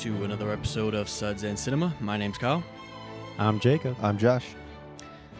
[0.00, 1.94] back to another episode of Suds and Cinema.
[2.00, 2.62] My name's Kyle.
[3.38, 3.96] I'm Jacob.
[4.00, 4.54] I'm Josh.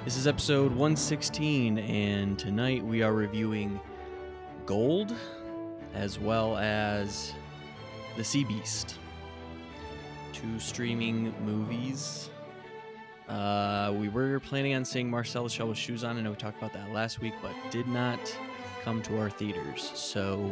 [0.05, 3.81] This is episode 116, and tonight we are reviewing
[4.67, 5.15] Gold
[5.95, 7.33] as well as
[8.19, 8.99] The Sea Beast.
[10.35, 12.29] Two streaming movies.
[13.31, 16.19] Uh, we were planning on seeing Marcel the Shell with Shoes on.
[16.19, 18.21] I know we talked about that last week, but did not
[18.83, 19.91] come to our theaters.
[19.95, 20.51] So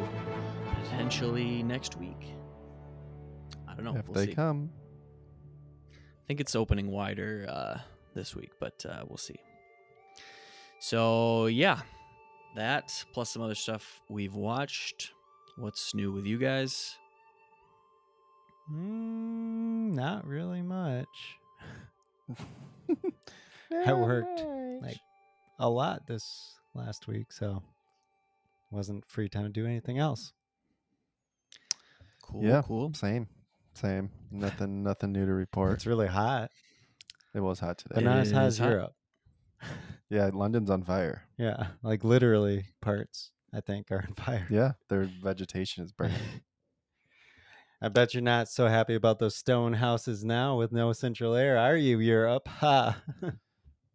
[0.82, 2.37] potentially next week.
[3.78, 4.00] I don't know.
[4.00, 4.34] if we'll they see.
[4.34, 4.70] come,
[5.94, 7.78] I think it's opening wider uh,
[8.14, 9.36] this week, but uh, we'll see.
[10.80, 11.80] So yeah,
[12.56, 15.12] that plus some other stuff we've watched.
[15.56, 16.96] What's new with you guys?
[18.72, 21.06] Mm, not really much.
[23.86, 24.44] I worked
[24.82, 24.98] like
[25.58, 27.62] a lot this last week, so
[28.70, 30.32] wasn't free time to do anything else.
[32.22, 32.92] Cool, yeah, cool.
[32.94, 33.26] Same,
[33.78, 34.10] same.
[34.30, 35.72] Nothing, nothing new to report.
[35.74, 36.50] It's really hot,
[37.34, 37.94] It was hot today.
[37.96, 38.68] but not as hot as hot.
[38.70, 38.92] Europe.
[40.10, 41.22] yeah, London's on fire.
[41.38, 44.46] Yeah, like literally parts I think are on fire.
[44.50, 46.16] Yeah, their vegetation is burning.
[47.80, 51.56] I bet you're not so happy about those stone houses now with no central air,
[51.56, 52.48] are you, Europe?
[52.58, 53.00] Ha!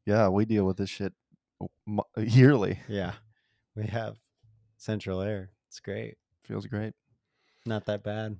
[0.05, 1.13] yeah, we deal with this shit
[2.17, 2.79] yearly.
[2.87, 3.13] yeah,
[3.75, 4.15] we have
[4.77, 5.51] central air.
[5.67, 6.15] It's great.
[6.45, 6.93] Feels great.
[7.65, 8.37] Not that bad.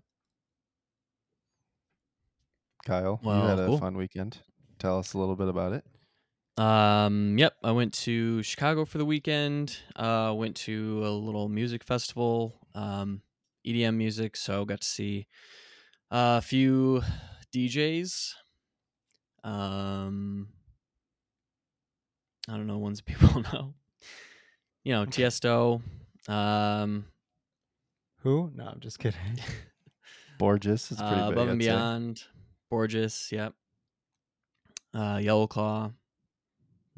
[2.85, 3.77] Kyle, you Well, had a cool.
[3.77, 4.39] fun weekend.
[4.79, 5.85] Tell us a little bit about it.
[6.61, 9.77] Um, yep, I went to Chicago for the weekend.
[9.95, 13.21] Uh, went to a little music festival, um,
[13.65, 14.35] EDM music.
[14.35, 15.27] So got to see
[16.11, 17.01] a few
[17.55, 18.33] DJs.
[19.43, 20.49] Um,
[22.47, 23.73] I don't know ones people know.
[24.83, 25.81] You know, Tiesto.
[26.27, 27.05] Um,
[28.19, 28.51] Who?
[28.53, 29.19] No, I'm just kidding.
[30.39, 31.38] Borgeous is pretty uh, big.
[31.38, 32.27] Above and I'd say.
[32.78, 33.31] Beyond, Borgeous.
[33.31, 33.53] Yep.
[34.94, 35.91] Uh, Yellow Claw.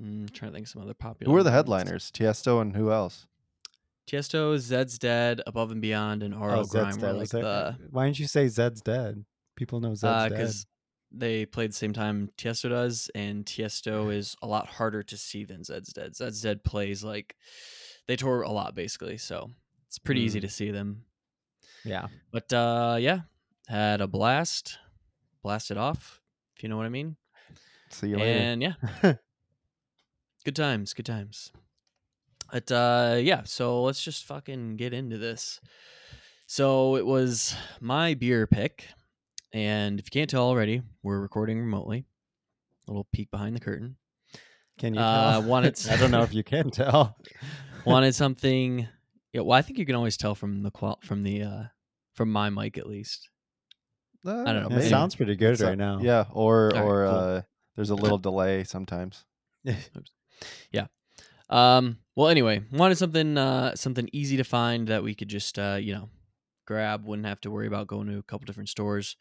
[0.01, 1.31] Mm, trying to think of some other popular.
[1.31, 1.55] Who are the ones.
[1.55, 2.11] headliners?
[2.11, 3.25] Tiesto and who else?
[4.07, 8.19] Tiesto, Zed's Dead, Above and Beyond, and RL Oh, Grime were like the Why didn't
[8.19, 9.23] you say Zed's dead?
[9.55, 10.29] People know Zed's dead.
[10.31, 10.65] because
[11.11, 15.45] they played the same time Tiesto does, and Tiesto is a lot harder to see
[15.45, 16.15] than Zed's Dead.
[16.15, 17.35] Zed's Dead plays like
[18.07, 19.49] they tour a lot basically, so
[19.87, 20.43] it's pretty easy Mm.
[20.43, 21.05] to see them.
[21.85, 22.07] Yeah.
[22.31, 23.21] But uh, yeah,
[23.67, 24.77] had a blast,
[25.45, 26.19] blasted off,
[26.57, 27.15] if you know what I mean.
[27.91, 28.39] See you later.
[28.39, 28.73] And yeah,
[30.43, 31.51] good times, good times.
[32.51, 35.59] But uh, yeah, so let's just fucking get into this.
[36.47, 38.87] So it was my beer pick,
[39.53, 42.05] and if you can't tell already, we're recording remotely.
[42.87, 43.97] A little peek behind the curtain.
[44.79, 45.43] Can you Uh, tell?
[45.43, 47.17] wanted- I don't know if you can tell.
[47.85, 48.87] Wanted something.
[49.31, 51.63] Yeah, well, I think you can always tell from the qual from the uh
[52.13, 53.29] from my mic at least.
[54.25, 54.89] Uh, don't know, It maybe.
[54.89, 55.99] sounds pretty good So- right now.
[56.01, 57.15] Yeah, or All right, or cool.
[57.15, 57.41] uh,
[57.75, 59.23] there's a little delay sometimes.
[60.71, 60.87] Yeah.
[61.49, 61.99] Um.
[62.15, 65.93] Well, anyway, wanted something uh something easy to find that we could just uh you
[65.93, 66.09] know
[66.65, 67.05] grab.
[67.05, 69.15] Wouldn't have to worry about going to a couple different stores.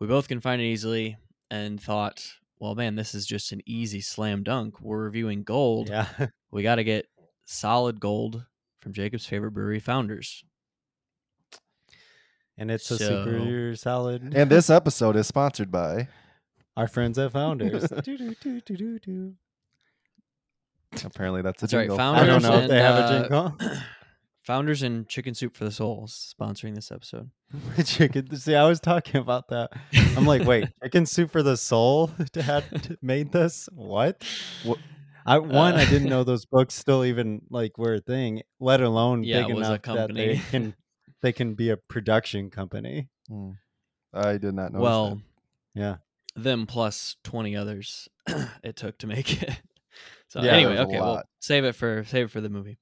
[0.00, 1.16] We both can find it easily,
[1.50, 2.24] and thought,
[2.58, 4.80] well, man, this is just an easy slam dunk.
[4.80, 5.88] We're reviewing gold.
[5.88, 6.06] Yeah.
[6.50, 7.06] We got to get
[7.44, 8.42] solid gold
[8.80, 10.42] from Jacob's favorite brewery, Founders.
[12.58, 14.34] And it's a So- super solid.
[14.34, 16.08] And this episode is sponsored by.
[16.76, 17.88] Our friends at Founders.
[18.04, 19.34] Do-do-do-do-do-do.
[21.04, 21.96] Apparently, that's a That's right, jingle.
[21.98, 23.78] Founders I don't know if and, they have uh, a jingle.
[24.44, 27.30] Founders and Chicken Soup for the Soul sponsoring this episode.
[27.84, 28.34] chicken.
[28.36, 29.70] See, I was talking about that.
[30.16, 33.68] I'm like, wait, chicken soup for the soul had made this?
[33.74, 34.24] What?
[34.64, 34.78] What-
[35.26, 38.80] I one, I Uh, didn't know those books still even like were a thing, let
[38.80, 40.74] alone Yeah, big it a enough that they can
[41.22, 43.08] they can be a production company.
[43.28, 43.52] Hmm.
[44.12, 44.80] I did not know.
[44.80, 45.20] well,
[45.74, 45.96] Yeah.
[46.36, 48.08] them plus 20 others
[48.62, 49.60] it took to make it.
[50.30, 52.78] So Yeah, anyway, okay, well, save it for save it for the movie.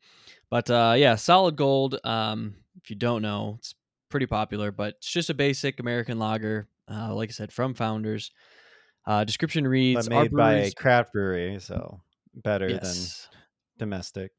[0.50, 1.96] But uh yeah, solid gold.
[2.04, 3.74] Um if you don't know, it's
[4.10, 6.66] pretty popular, but it's just a basic American lager.
[6.90, 8.32] Uh like I said, from Founders.
[9.06, 12.00] Uh description reads But made by a craft brewery, so
[12.34, 13.28] better yes.
[13.30, 13.38] than
[13.78, 14.32] domestic,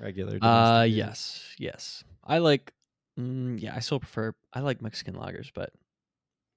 [0.00, 0.38] regular.
[0.40, 1.06] Uh domestic beer.
[1.06, 2.04] yes, yes.
[2.24, 2.72] I like
[3.18, 5.70] mm, yeah, I still prefer I like Mexican lagers, but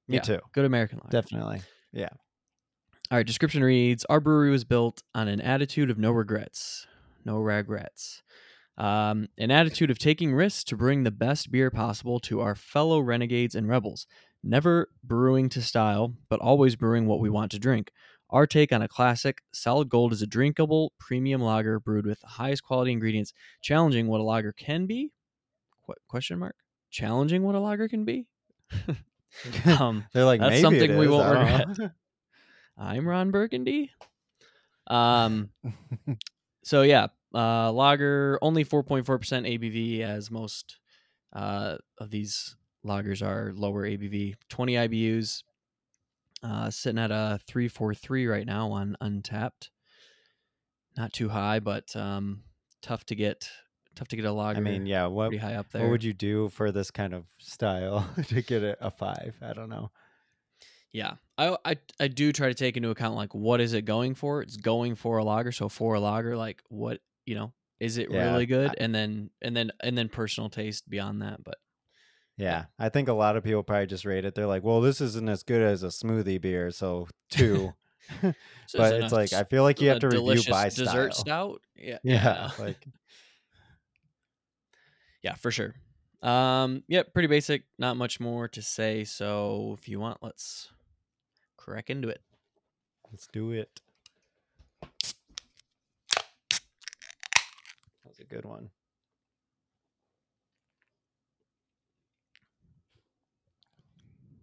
[0.07, 0.39] me yeah, too.
[0.53, 1.21] good American lager.
[1.21, 1.61] Definitely.
[1.93, 2.09] Yeah.
[3.11, 6.85] All right, description reads Our brewery was built on an attitude of no regrets.
[7.25, 8.21] No regrets.
[8.77, 12.99] Um, an attitude of taking risks to bring the best beer possible to our fellow
[12.99, 14.07] renegades and rebels.
[14.41, 17.91] Never brewing to style, but always brewing what we want to drink.
[18.29, 22.27] Our take on a classic, Solid Gold is a drinkable premium lager brewed with the
[22.27, 25.11] highest quality ingredients, challenging what a lager can be.
[25.89, 26.55] What question mark?
[26.91, 28.27] Challenging what a lager can be.
[29.65, 31.91] Um, They're like that's something we is, won't regret.
[32.77, 33.91] I'm Ron Burgundy.
[34.87, 35.49] Um,
[36.63, 40.77] so yeah, uh, lager only 4.4% ABV, as most
[41.33, 42.55] uh, of these
[42.85, 44.35] lagers are lower ABV.
[44.49, 45.43] 20 IBUs,
[46.43, 49.69] uh, sitting at a 343 right now on Untappd.
[50.97, 52.43] Not too high, but um,
[52.81, 53.49] tough to get.
[53.99, 54.59] Tough to get a lager.
[54.59, 55.07] I mean, yeah.
[55.07, 55.81] What pretty high up there.
[55.83, 59.35] what would you do for this kind of style to get it a five?
[59.41, 59.91] I don't know.
[60.93, 64.15] Yeah, I, I I do try to take into account like what is it going
[64.15, 64.41] for?
[64.41, 67.51] It's going for a logger, so for a logger, like what you know,
[67.81, 68.71] is it Yeah, really good?
[68.71, 71.43] I- and then and then and then personal taste beyond that.
[71.43, 71.57] But
[72.37, 74.33] Yeah, I think a lot of people probably just rate it.
[74.33, 77.73] They're like, "Well, this isn't as good as a smoothie beer, so two.
[78.21, 81.25] but it's like I feel like you have to review by dessert style.
[81.25, 81.61] stout.
[81.75, 82.77] Yeah, Yeah, like
[85.21, 85.75] yeah, for sure.
[86.21, 87.63] Um, yep, pretty basic.
[87.77, 89.03] Not much more to say.
[89.03, 90.69] So if you want, let's
[91.57, 92.21] crack into it.
[93.11, 93.81] let's do it.
[94.81, 94.91] That
[98.05, 98.69] was a good one.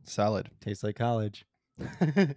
[0.05, 0.51] Salad.
[0.61, 1.45] Tastes like college.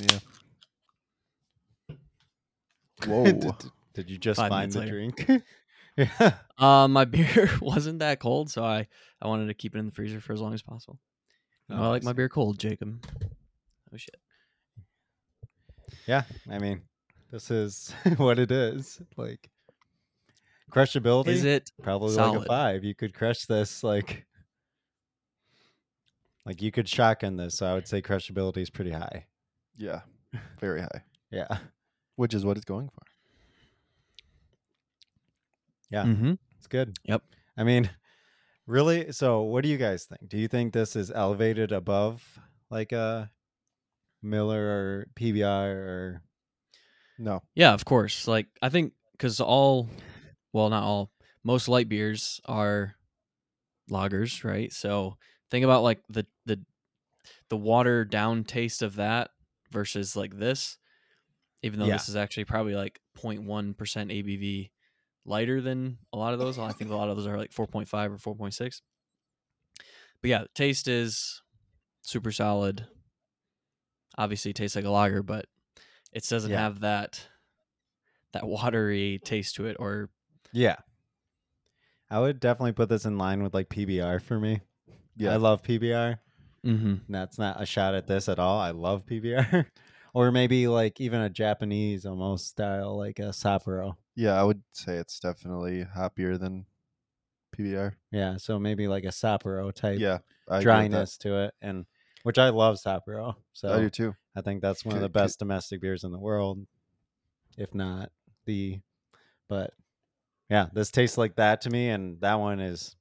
[0.00, 0.18] Yeah.
[3.06, 3.24] Whoa.
[3.24, 4.92] did, did- did you just Five find the later.
[4.92, 5.28] drink?
[5.98, 6.32] yeah.
[6.56, 8.88] Um, my beer wasn't that cold, so I
[9.20, 10.98] I wanted to keep it in the freezer for as long as possible.
[11.70, 13.04] Oh, I I like my beer cold, Jacob.
[13.92, 14.16] Oh shit.
[16.06, 16.80] Yeah, I mean,
[17.30, 19.02] this is what it is.
[19.18, 19.50] Like
[20.70, 22.84] crushability Is it probably like a five.
[22.84, 24.24] You could crush this like
[26.46, 27.58] like you could shotgun this.
[27.58, 29.26] So I would say crushability is pretty high.
[29.76, 30.00] yeah.
[30.60, 31.02] Very high.
[31.30, 31.58] Yeah,
[32.22, 33.02] Which is what it's going for.
[35.90, 36.34] yeah, Mm-hmm.
[36.56, 36.96] it's good.
[37.04, 37.22] Yep.
[37.56, 37.90] I mean,
[38.64, 39.10] really.
[39.10, 40.28] So, what do you guys think?
[40.28, 42.22] Do you think this is elevated above
[42.70, 43.28] like a
[44.22, 46.22] Miller or PBR or
[47.18, 47.42] No.
[47.56, 48.28] Yeah, of course.
[48.28, 49.88] Like I think because all,
[50.52, 51.10] well, not all,
[51.42, 52.94] most light beers are
[53.90, 54.72] lagers, right?
[54.72, 55.16] So
[55.50, 56.60] think about like the the
[57.48, 59.30] the watered down taste of that
[59.72, 60.78] versus like this.
[61.62, 61.92] Even though Yeah.
[61.94, 64.70] this is actually probably like 0.1 percent ABV
[65.24, 66.58] lighter than a lot of those.
[66.58, 68.80] I think a lot of those are like 4.5 or 4.6.
[70.20, 71.42] But yeah, taste is
[72.02, 72.86] super solid.
[74.18, 75.46] Obviously, it tastes like a lager, but
[76.12, 76.60] it doesn't Yeah.
[76.60, 77.26] have that
[78.32, 79.76] that watery taste to it.
[79.78, 80.10] Or
[80.52, 80.76] yeah?
[82.10, 84.60] I would definitely put this in line with like PBR for me.
[85.16, 85.32] Yeah.
[85.32, 86.18] I love PBR.
[86.64, 86.94] mm-hmm.
[87.08, 88.58] That's not a shot at this at all.
[88.60, 89.66] I love PBR.
[90.14, 93.96] or maybe like even a Japanese almost style, like a Sapporo.
[94.14, 96.66] yeah, I would say it's definitely happier than
[97.56, 97.94] PBR.
[98.10, 100.18] Yeah, so maybe like a Sapporo type Yeah.
[100.48, 100.90] I agree with that.
[100.90, 101.86] dryness to it, and
[102.24, 103.36] which I love Sapporo.
[103.52, 104.14] So I do too.
[104.34, 106.66] I think that's one of the best domestic beers in the world,
[107.56, 108.10] if not
[108.46, 108.80] the.
[109.48, 109.72] But
[110.48, 112.96] yeah, this tastes like that to me, and that one is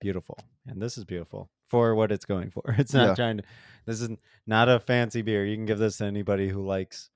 [0.00, 2.62] beautiful, and this is beautiful for what it's going for.
[2.78, 3.14] It's not Yeah.
[3.14, 3.44] trying to.
[3.86, 4.10] This is
[4.46, 5.44] not a fancy beer.
[5.46, 7.08] You can give this to anybody who likes.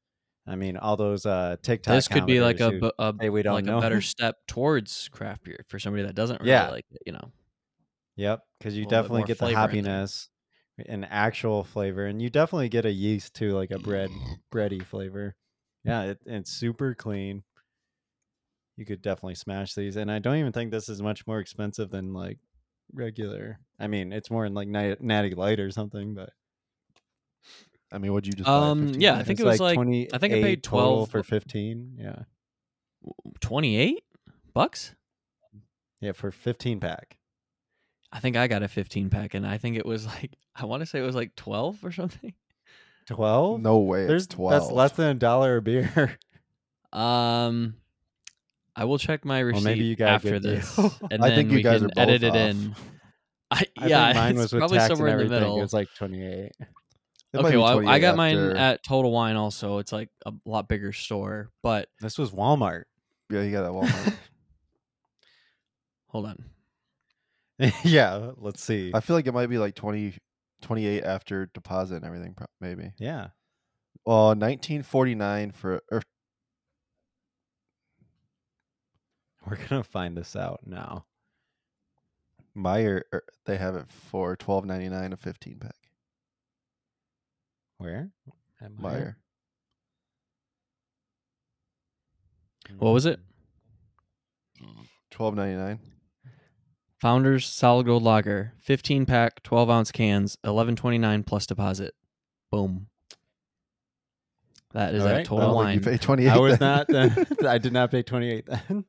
[0.48, 1.94] I mean, all those uh TikTok.
[1.94, 3.78] this could be like a, who- bu- a say we don't like know.
[3.78, 6.70] a better step towards craft beer for somebody that doesn't really Yeah.
[6.70, 7.02] like it.
[7.04, 7.32] You know,
[8.16, 10.30] Yep, because you definitely get the happiness
[10.86, 14.10] and actual flavor, and you definitely get a yeast too, like a bread
[14.52, 15.34] bready flavor.
[15.84, 17.44] Yeah, it, it's super clean.
[18.76, 21.90] You could definitely smash these, and I don't even think this is much more expensive
[21.90, 22.38] than like
[22.93, 23.59] regular.
[23.78, 26.31] I mean, it's more in like Nat- Natty Light or something, but
[27.93, 30.12] I mean, what'd you just Um, buy yeah, I think it was like- twenty.
[30.12, 31.97] I think I paid 12 for fifteen.
[31.99, 32.23] Yeah,
[33.40, 34.05] twenty eight
[34.52, 34.95] bucks.
[36.00, 37.19] yeah, for fifteen pack.
[38.12, 40.81] I think I got a fifteen pack, and I think it was like I want
[40.81, 42.35] to say it was like twelve or something.
[43.07, 43.61] Twelve?
[43.61, 44.07] No way.
[44.07, 44.50] There's it's 12.
[44.50, 46.19] that's less than a dollar a beer.
[46.93, 47.75] Um,
[48.76, 50.76] I will check my receipt maybe you got after this,
[51.11, 52.37] and I then think you we guys can are edit it off.
[52.37, 52.76] in.
[53.50, 55.59] I, I yeah, think mine was with probably somewhere in the middle.
[55.59, 56.52] It was like twenty eight.
[57.35, 59.78] Okay, well, I, I 28 got mine at Total Wine also.
[59.78, 62.85] It's like a lot bigger store, but This was Walmart.
[63.30, 64.14] Yeah, you got that Walmart.
[66.09, 66.45] hold on.
[67.85, 68.90] yeah, let's see.
[68.95, 70.14] I feel like it might be like 20,
[70.62, 72.92] 28 after deposit and everything, maybe.
[72.99, 73.28] yeah.
[74.06, 76.00] Well, 1949 for or
[79.47, 81.05] We're gonna find this out now.
[82.57, 83.03] Meijer.
[83.12, 85.75] er, They have it for 12.99 a 15 pack.
[87.79, 88.11] Where?
[88.61, 89.17] At Meijer.
[92.79, 93.21] What was it?
[94.61, 95.79] Mm, 12.99.
[97.00, 101.95] Founders Solid Gold Lager, 15 pack, 12 ounce cans, 11.29 plus deposit.
[102.50, 102.88] Boom.
[104.73, 105.21] That is All that right.
[105.21, 105.75] I total don't wine.
[105.81, 106.31] think you pay twenty eight.
[106.31, 106.93] I was not.
[106.93, 107.09] Uh,
[107.49, 108.85] I did not pay twenty eight then.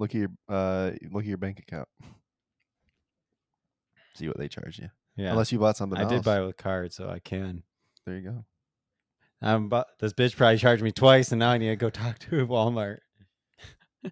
[0.00, 1.86] Look at your uh look at your bank account.
[4.16, 4.88] See what they charge you.
[5.16, 6.12] Yeah, Unless you bought something I else.
[6.12, 7.62] did buy with card, so I can.
[8.06, 8.44] There you go.
[9.42, 12.18] I'm but this bitch probably charged me twice, and now I need to go talk
[12.20, 12.98] to Walmart.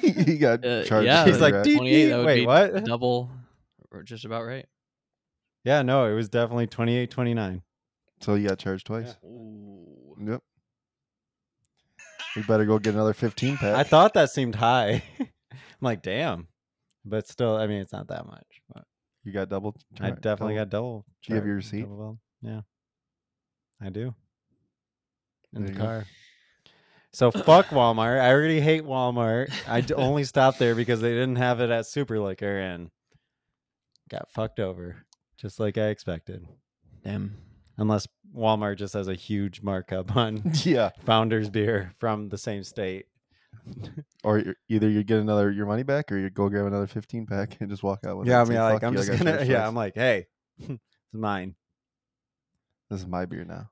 [0.00, 1.06] he got Uh, charged.
[1.06, 1.64] yeah, for He's like, that.
[1.64, 2.84] "Deep, 28, that would Wait, be what?
[2.84, 3.30] double
[3.90, 4.66] or just about right.
[5.64, 7.62] Yeah, no, it was definitely twenty eight, twenty nine.
[8.20, 9.16] so you got charged twice.
[9.24, 10.16] Ooh.
[10.24, 10.42] Yep.
[12.36, 13.74] We better go get another fifteen pack.
[13.74, 15.02] I thought that seemed high.
[15.20, 15.28] I'm
[15.80, 16.48] like, damn,
[17.04, 18.46] but still, I mean, it's not that much.
[18.72, 18.84] But
[19.24, 19.74] you got double.
[20.00, 21.04] I definitely double- got double.
[21.24, 21.82] Do you have your receipt?
[21.82, 22.18] double.
[22.42, 22.60] Yeah,
[23.80, 24.14] I do.
[25.54, 25.84] In There the you go.
[25.84, 26.04] car.
[27.12, 28.20] So fuck Walmart.
[28.20, 29.50] I already hate Walmart.
[29.66, 32.90] I only stopped there because they didn't have it at Super Liquor and
[34.10, 34.96] got fucked over,
[35.38, 36.46] just like I expected.
[37.02, 37.38] Damn.
[37.78, 40.90] Unless Walmart just has a huge markup on Yeah.
[41.04, 43.06] Founders beer from the same state.
[44.22, 47.26] Or you're, either you get another your money back, or you go grab another fifteen
[47.26, 48.30] pack and just walk out with it.
[48.30, 49.38] yeah, I mean, like I'm you, just gonna.
[49.44, 49.68] Yeah, twice.
[49.68, 50.26] I'm like, hey,
[50.58, 50.78] it's
[51.12, 51.54] mine.
[52.90, 53.70] This is my beer now.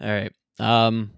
[0.00, 0.32] All right.
[0.58, 1.10] Um,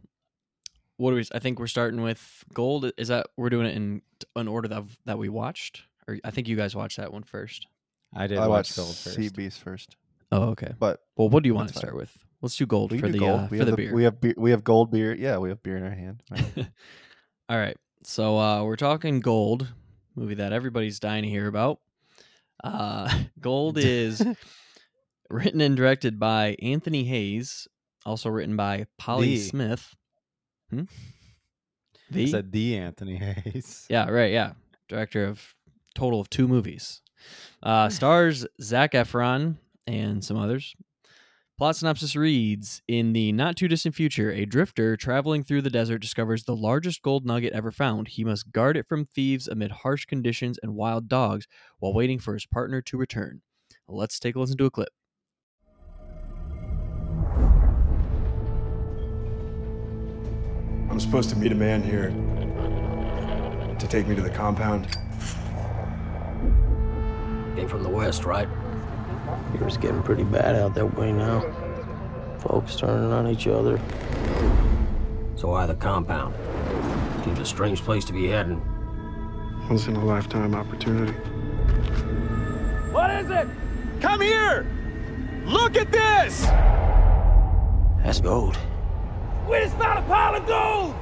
[0.97, 1.25] what do we?
[1.33, 2.91] I think we're starting with gold.
[2.97, 4.03] Is that we're doing it in
[4.37, 7.67] an order that that we watched, or I think you guys watched that one first.
[8.15, 9.17] I did I watch watched Gold first.
[9.17, 9.97] Sea Beast first,
[10.33, 10.73] Oh, okay.
[10.79, 11.89] but Well, what do you want to That's fine.
[11.91, 12.17] start with?
[12.41, 13.41] Let's do gold we for can the gold.
[13.41, 13.95] uh, we for have the beer.
[13.95, 14.35] We have beer.
[14.37, 15.15] We have gold beer.
[15.15, 16.23] Yeah, we have beer in our hand.
[16.31, 16.69] right?
[17.49, 17.77] All right.
[18.05, 19.67] So uh, we're talking Gold,
[20.15, 21.81] movie that everybody's dying to hear about.
[22.63, 23.11] Uh,
[23.41, 24.23] Gold is
[25.29, 27.67] written and directed by Anthony Hayes,
[28.07, 29.39] also written by Polly The.
[29.39, 29.95] Smyth.
[30.71, 30.83] Hmm?
[30.83, 30.87] I
[32.13, 32.27] The?
[32.29, 33.87] said the Anthony Hayes.
[33.91, 34.33] Yeah, right.
[34.33, 34.53] Yeah.
[34.89, 35.55] Director of
[35.95, 37.03] total of two movies.
[37.63, 39.57] Uh, stars Zac Efron
[39.87, 40.75] and some others.
[41.59, 45.99] Plot synopsis reads In the not too distant future, a drifter traveling through the desert
[45.99, 48.07] discovers the largest gold nugget ever found.
[48.07, 51.49] He must guard it from thieves amid harsh conditions and wild dogs
[51.81, 53.41] while waiting for his partner to return.
[53.89, 54.91] Let's take a listen to a clip.
[60.89, 62.11] I'm supposed to meet a man here
[63.79, 64.97] to take me to the compound.
[67.59, 68.49] Came from the west, right?
[69.55, 71.41] It's getting pretty bad out that way now.
[72.39, 73.81] Folks turning on each other.
[75.35, 76.37] So why the compound?
[77.25, 78.63] Seems a strange place to be heading.
[79.69, 81.11] Once in a lifetime opportunity.
[82.93, 83.49] What is it?
[84.01, 84.65] Come here!
[85.45, 86.43] Look at this!
[88.05, 88.57] That's gold.
[89.51, 90.95] We just found a pile of gold!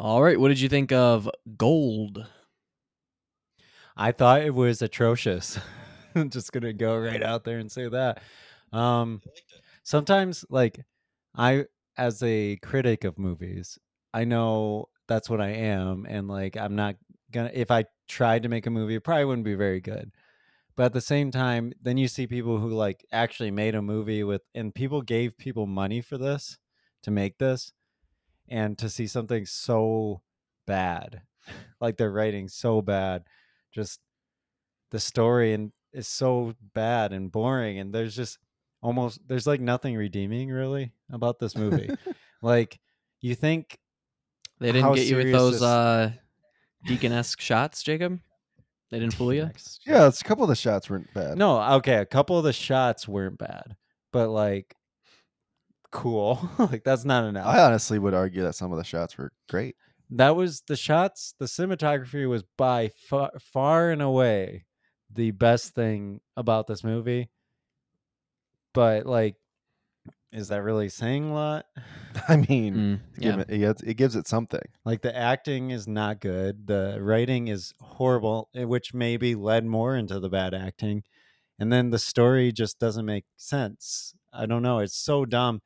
[0.00, 0.40] All right.
[0.40, 2.26] What did you think of Gold?
[3.98, 5.58] I thought it was atrocious.
[6.14, 8.22] I'm just gonna go right out there and say that.
[8.72, 9.20] Um,
[9.82, 10.84] sometimes, like,
[11.34, 13.76] I, as a critic of movies,
[14.14, 16.94] I know that's what I am, and like, I'm not
[17.32, 17.50] gonna.
[17.52, 20.12] If I tried to make a movie, it probably wouldn't be very good.
[20.76, 24.22] But at the same time, then you see people who like actually made a movie
[24.22, 26.56] with, and people gave people money for this
[27.02, 27.72] to make this,
[28.48, 30.22] and to see something so
[30.68, 31.22] bad,
[31.80, 33.24] like their writing so bad,
[33.78, 34.00] just
[34.90, 38.38] the story and is so bad and boring, and there's just
[38.82, 41.88] almost there's like nothing redeeming really about this movie.
[42.42, 42.78] like
[43.20, 43.78] you think
[44.58, 46.10] They didn't get you with those this- uh,
[46.86, 48.18] Deakins-esque shots, Jacob?
[48.90, 49.48] They didn't fool you?
[49.86, 51.36] Yeah, it's a couple of the shots weren't bad.
[51.36, 53.76] No, okay, a couple of the shots weren't bad,
[54.12, 54.74] but like
[55.92, 56.48] cool.
[56.58, 57.46] like that's not enough.
[57.46, 59.76] I honestly would argue that some of the shots were great.
[60.10, 64.64] That was the shots, the cinematography was by far, far and away
[65.12, 67.30] the best thing about this movie.
[68.74, 69.36] But like
[70.30, 71.66] is that really saying a lot?
[72.28, 73.44] I mean, Mm, yeah.
[73.48, 74.60] it, it, gives it something.
[74.84, 76.66] Like the acting is not good.
[76.66, 81.02] The writing is horrible, eh, which maybe led more into the bad acting.
[81.58, 84.14] And then the story just doesn't make sense.
[84.32, 84.80] I don't know.
[84.80, 85.62] It's so dumb.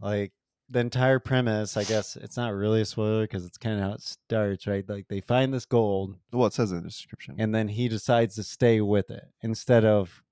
[0.00, 0.32] Like
[0.70, 3.92] the entire premise, I guess it's not really a spoiler because it's kind of how
[3.94, 4.86] it starts, right?
[4.88, 7.36] Like they find this gold Well, it says in the description.
[7.38, 10.22] and then he decides to stay with it instead of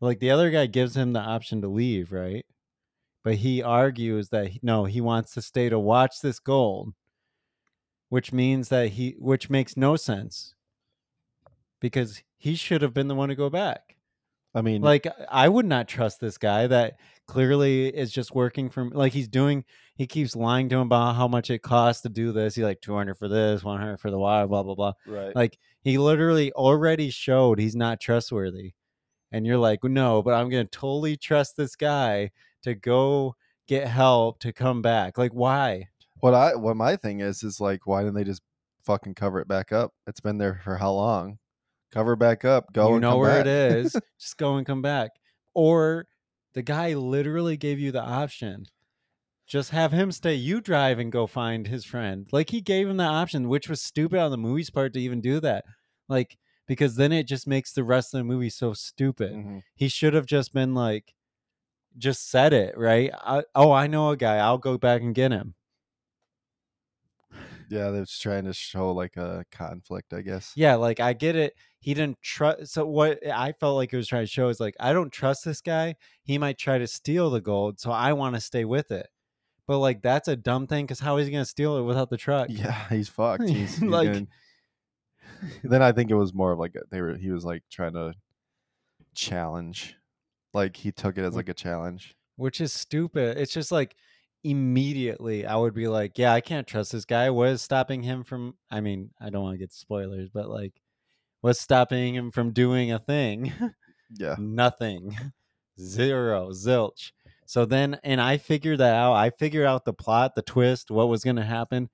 [0.00, 2.46] like the other guy gives him the option to leave, right?
[3.24, 6.94] But he argues that he, no, he wants to stay to watch this gold,
[8.08, 10.54] which means that he, which makes no sense
[11.80, 13.96] because he should have been the one to go back.
[14.54, 18.90] I mean, Like I would not trust this guy that clearly is just working from
[18.90, 19.64] like he's doing
[19.96, 22.54] he keeps lying to him about how much it costs to do this.
[22.54, 24.92] He's like 200 for this, 100 for the wire, blah blah blah.
[25.06, 25.34] right?
[25.36, 28.72] Like he literally already showed he's not trustworthy.
[29.32, 32.30] And you're like, "No, but I'm going to totally trust this guy
[32.62, 33.36] to go
[33.66, 35.88] get help to come back." Like why?
[36.20, 38.42] what I what my thing is is like, why didn't they just
[38.84, 39.92] fucking cover it back up?
[40.06, 41.38] It's been there for how long?
[41.92, 42.72] Cover back up.
[42.72, 42.88] Go.
[42.88, 43.46] you and know where back.
[43.46, 43.46] it
[43.86, 43.96] is.
[44.20, 45.10] just go and come back.
[45.54, 46.06] Or
[46.54, 48.66] the guy literally gave you the option.
[49.46, 50.34] Just have him stay.
[50.34, 52.26] You drive and go find his friend.
[52.32, 55.20] Like he gave him the option, which was stupid on the movie's part to even
[55.22, 55.64] do that.
[56.08, 59.32] Like because then it just makes the rest of the movie so stupid.
[59.32, 59.62] Mhm.
[59.74, 61.14] He should have just been like,
[61.96, 63.10] just said it right.
[63.14, 64.36] I, oh, I know a guy.
[64.36, 65.54] I'll go back and get him.
[67.70, 70.52] Yeah, they're just trying to show like a conflict, I guess.
[70.56, 71.54] Yeah, like I get it.
[71.80, 72.68] He didn't trust.
[72.72, 75.44] So what I felt like it was trying to show is like I don't trust
[75.44, 75.96] this guy.
[76.22, 79.06] He might try to steal the gold, so I want to stay with it.
[79.66, 82.16] But like that's a dumb thing because how is he gonna steal it without the
[82.16, 82.48] truck?
[82.50, 83.48] Yeah, he's fucked.
[83.48, 84.26] He's, he's Like- gonna-
[85.62, 87.16] then I think it was more of like they were.
[87.16, 88.14] He was like trying to
[89.14, 89.96] challenge,
[90.54, 92.14] like he took it as like a challenge.
[92.36, 93.36] which is stupid.
[93.38, 93.94] It's just like
[94.50, 97.30] immediately I would be like, yeah, I can't trust this guy.
[97.30, 98.54] What is stopping him from?
[98.70, 100.74] I mean, I don't want to get spoilers, but like,
[101.40, 103.52] what's stopping him from doing a thing?
[104.18, 105.14] Yeah, Nothing,
[105.78, 107.12] zero, zilch.
[107.44, 109.12] So then, and I figured that out.
[109.12, 111.90] I figured out the plot, the twist, what was gonna happen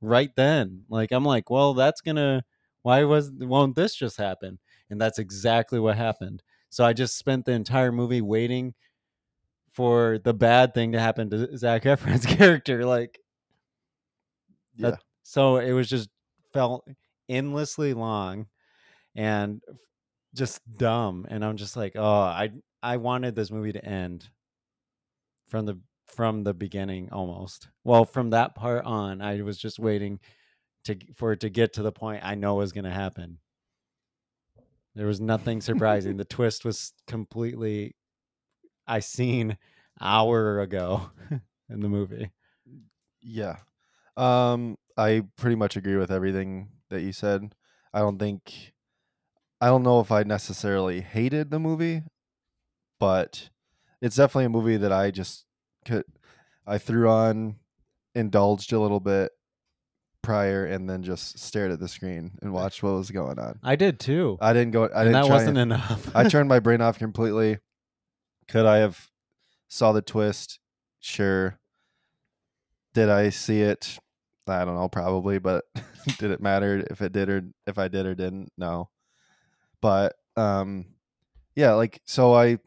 [0.00, 0.84] right then.
[0.88, 2.44] Like I'm like, well, that's gonna.
[2.82, 4.58] Why was won't this just happen?
[4.88, 6.42] And that's exactly what happened.
[6.70, 8.74] So I just spent the entire movie waiting
[9.80, 12.84] for the bad thing to happen to Zac Efron's character.
[12.84, 13.18] Like,
[14.76, 14.90] yeah.
[14.90, 16.10] That- so it was just
[16.52, 16.86] felt
[17.30, 18.46] endlessly long
[19.14, 19.62] and
[20.34, 21.26] just dumb.
[21.30, 22.50] And I'm just like, oh, I
[22.82, 24.28] I wanted this movie to end
[25.48, 27.68] from the from the beginning almost.
[27.82, 30.20] Well, from that part on, I was just waiting
[30.84, 33.38] to for it to get to the point I know was going to happen.
[34.94, 36.18] There was nothing surprising.
[36.18, 37.96] the twist was completely
[38.86, 39.56] I seen
[40.00, 41.10] hour ago
[41.68, 42.30] in the movie.
[43.22, 43.56] Yeah.
[44.16, 47.54] Um I pretty much agree with everything that you said.
[47.92, 48.72] I don't think
[49.60, 52.02] I don't know if I necessarily hated the movie,
[52.98, 53.50] but
[54.00, 55.44] it's definitely a movie that I just
[55.84, 56.04] could
[56.66, 57.56] I threw on,
[58.14, 59.32] indulged a little bit
[60.22, 63.58] prior and then just stared at the screen and watched what was going on.
[63.62, 64.38] I did too.
[64.40, 66.14] I didn't go I and didn't that wasn't and- enough.
[66.14, 67.58] I turned my brain off completely.
[68.48, 69.09] Could I have
[69.70, 70.58] saw the twist?
[70.98, 71.58] Sure.
[72.92, 73.98] Did I see it?
[74.46, 75.64] I don't know, probably, but
[76.18, 78.52] did it matter if it did or if I did or didn't?
[78.58, 78.90] No.
[79.80, 80.86] But um
[81.54, 82.58] yeah, like so I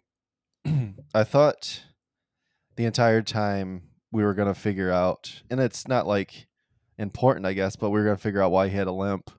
[1.13, 1.84] I thought
[2.78, 6.48] the entire time we were gonna figure out and it's not like
[6.98, 9.30] important, I guess, but we were gonna figure out why he had a limp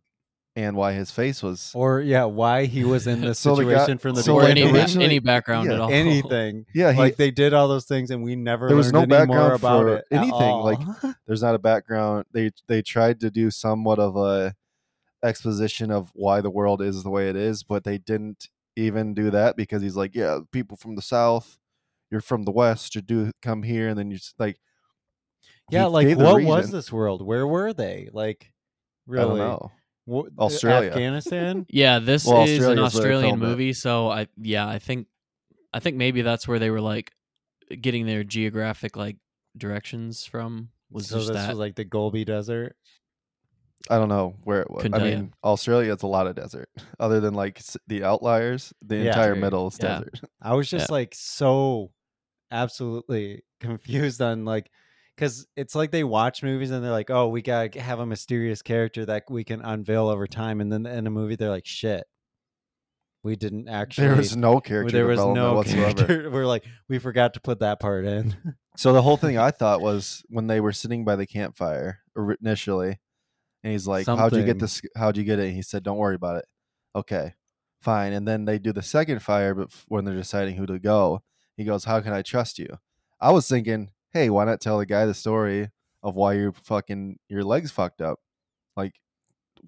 [0.56, 3.70] and why his face was or yeah, why he was in this So the guy-
[3.70, 5.02] situation from the so or like any, beginning.
[5.02, 5.90] any background yeah, at all.
[5.90, 6.66] anything.
[6.74, 9.08] yeah, he, like they did all those things, and we never There was no any
[9.08, 10.04] more background about for it.
[10.10, 10.78] at anything, like,
[11.26, 14.54] there's not a background they they tried to do somewhat of a
[15.22, 19.30] exposition of why the world is the way it is but they didn't even do
[19.30, 21.56] that because he's like yeah people from the south
[22.10, 24.58] you're from the west you do come here and then you just like
[25.70, 27.24] yeah, like gave the what was this world?
[27.24, 28.08] Where were they?
[28.12, 28.52] Like,
[29.10, 29.58] i don't really?
[30.06, 30.90] Know uh, Australia.
[30.90, 31.66] Afghanistan.
[31.70, 33.46] Yeah, this Well, is an Australia's where they Australian filmed it.
[33.46, 35.06] movie, so I yeah, I think
[35.72, 37.12] I think maybe that's where they were like
[37.80, 39.16] getting their geographic like
[39.56, 41.48] directions from was so just this that.
[41.50, 42.76] was like the Gobi Desert.
[43.90, 45.16] i don't know where it was Couldn't i tell ya.
[45.16, 46.68] mean australia it's a lot of desert
[47.00, 49.06] other than like the outliers the Yeah.
[49.08, 49.98] entire middle is Yeah.
[49.98, 51.90] desert I was just like so
[52.50, 54.70] absolutely confused on like
[55.16, 58.62] because it's like they watch movies and they're like, oh, we gotta have a mysterious
[58.62, 62.05] character that we can unveil over time, and then in a movie they're like, shit,
[63.22, 64.07] we didn't actually.
[64.09, 66.31] there was no character there was no whatsoever character.
[66.33, 68.37] We're like, we forgot to put that part in.
[68.77, 72.00] So the whole thing I thought was when they were sitting by the campfire
[72.40, 72.98] initially,
[73.62, 74.83] and he's like, "How'd you get this?
[74.96, 76.46] How'd you get it?" And he said, "Don't worry about it."
[76.96, 77.35] Okay,
[77.83, 78.12] fine.
[78.12, 81.22] And then they do the second fire, but when they're deciding who to go,
[81.57, 82.66] he goes, "How can I trust you?"
[83.20, 85.68] I was thinking, "Hey, why not tell the guy the story
[86.03, 88.18] of why you're fucking your legs fucked up?
[88.77, 88.94] Like,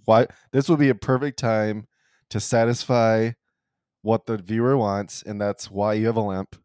[0.06, 0.28] why?
[0.52, 1.86] This would be a perfect time
[2.30, 3.32] to satisfy
[4.00, 6.56] what the viewer wants, and that's why you have a limp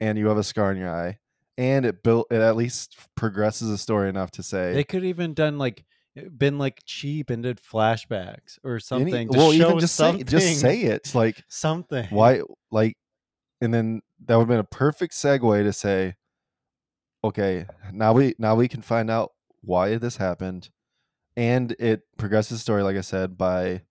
[0.00, 1.18] and you have a scar in your eye."
[1.58, 5.34] and it built it at least progresses the story enough to say they could even
[5.34, 5.84] done like
[6.16, 9.28] eh, been like cheap and did flashbacks or something.
[9.28, 12.06] to well even just say something, just say it like something.
[12.10, 12.96] why like
[13.60, 16.14] and then that would have been a perfect segue to say,
[17.24, 20.70] okay, now we now we can find out why this happened,
[21.36, 23.82] and it progresses the story, like I said, by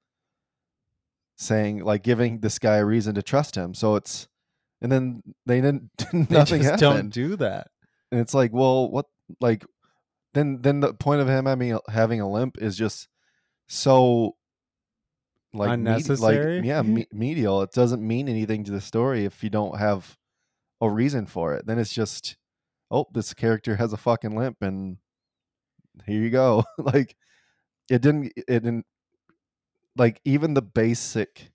[1.37, 3.73] saying like giving this guy a reason to trust him.
[3.73, 4.27] So it's
[4.81, 6.79] and then they didn't They nothing just happened.
[6.79, 7.67] don't do that.
[8.11, 9.05] and it's like, well, what
[9.39, 9.65] like
[10.33, 13.07] then then the point of him having a- having a limp is just
[13.67, 14.35] so
[15.53, 16.57] like Unnecessary?
[16.57, 17.61] like yeah, me- medial.
[17.61, 20.17] It doesn't mean anything to the story if you don't have
[20.81, 21.65] a reason for it.
[21.65, 22.35] Then it's just,
[22.91, 24.97] oh, this character has a fucking limp, and
[26.05, 26.63] here you go.
[26.77, 27.15] like
[27.89, 28.31] it didn't.
[28.35, 28.85] It didn't.
[29.95, 31.51] Like even the basic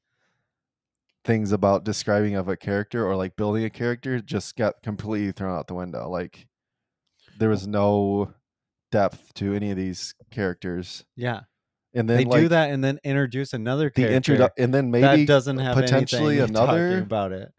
[1.25, 5.57] things about describing of a character or like building a character just got completely thrown
[5.57, 6.09] out the window.
[6.11, 6.49] Like
[7.39, 8.35] there was no
[8.91, 11.05] depth to any of these characters.
[11.15, 11.43] Yeah,
[11.95, 14.91] And then they like do that and then introduce another the character introdu- and then
[14.91, 17.53] that maybe doesn't have potentially another- about it.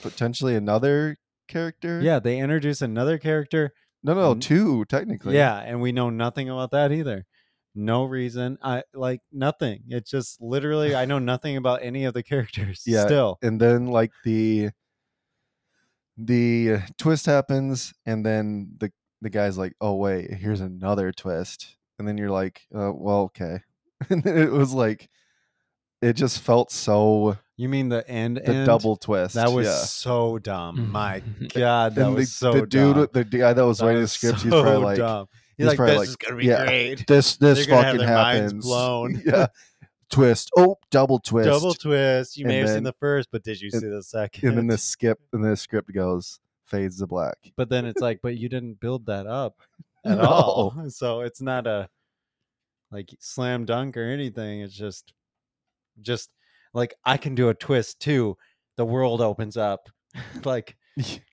[0.00, 1.16] potentially another
[1.50, 2.00] character.
[2.00, 3.72] Yeah, they introduce another character.
[4.02, 5.34] No, no, two technically.
[5.34, 7.26] Yeah, and we know nothing about that either.
[7.74, 8.58] No reason.
[8.62, 9.82] I like nothing.
[9.88, 12.82] It's just literally I know nothing about any of the characters.
[12.86, 13.38] Yeah, Still.
[13.42, 14.70] And then like the
[16.16, 22.08] the twist happens and then the the guy's like, "Oh wait, here's another twist." And
[22.08, 23.60] then you're like, uh, "Well, okay."
[24.08, 25.10] and then it was like
[26.00, 28.38] it just felt so You mean the end?
[28.38, 28.66] the end?
[28.66, 29.34] double twist.
[29.34, 29.74] That was yeah.
[29.74, 30.76] so dumb.
[30.78, 30.92] Mm-hmm.
[30.92, 31.22] My
[31.54, 33.08] God, that and was the, so the dude, dumb.
[33.12, 35.26] the guy that was That writing the was script, he's probably like, dumb.
[35.58, 37.06] he's He's, like, probably this like, is gonna be yeah, great.
[37.06, 39.22] "This, this They're gonna have fucking their minds happens." blown.
[39.26, 39.46] yeah,
[40.10, 40.50] twist.
[40.56, 41.48] Oh, double twist.
[41.50, 42.38] Double twist.
[42.38, 44.48] You And may have seen the first, but did you and- see the second?
[44.48, 47.36] and then the skip, and then the script goes fades to black.
[47.56, 49.56] but then it's like, but you didn't build that up
[50.06, 50.24] at No.
[50.24, 50.84] all.
[50.88, 51.90] So it's not a
[52.90, 54.60] like slam dunk or anything.
[54.62, 55.12] It's just,
[56.00, 56.30] just
[56.74, 58.36] like I can do a twist too.
[58.76, 59.88] The world opens up,
[60.44, 60.76] like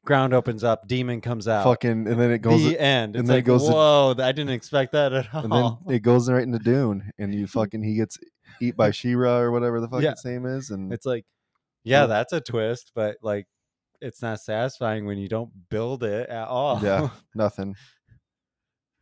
[0.06, 1.64] ground opens up, demon comes out.
[1.64, 3.16] Fucking, and then it goes, the end.
[3.16, 4.16] and It's then it like, goes to- whoa!
[4.20, 5.44] I didn't expect that at all.
[5.44, 8.18] and then it goes right into Dune, and you fucking he gets
[8.62, 10.12] eat by Shira or whatever the fuck Yeah.
[10.12, 11.26] its name is, and It's like,
[11.84, 12.06] yeah, Yeah.
[12.08, 13.46] that's a twist, but like,
[14.02, 16.80] it's not satisfying when you don't build it at all.
[16.84, 17.76] yeah, nothing,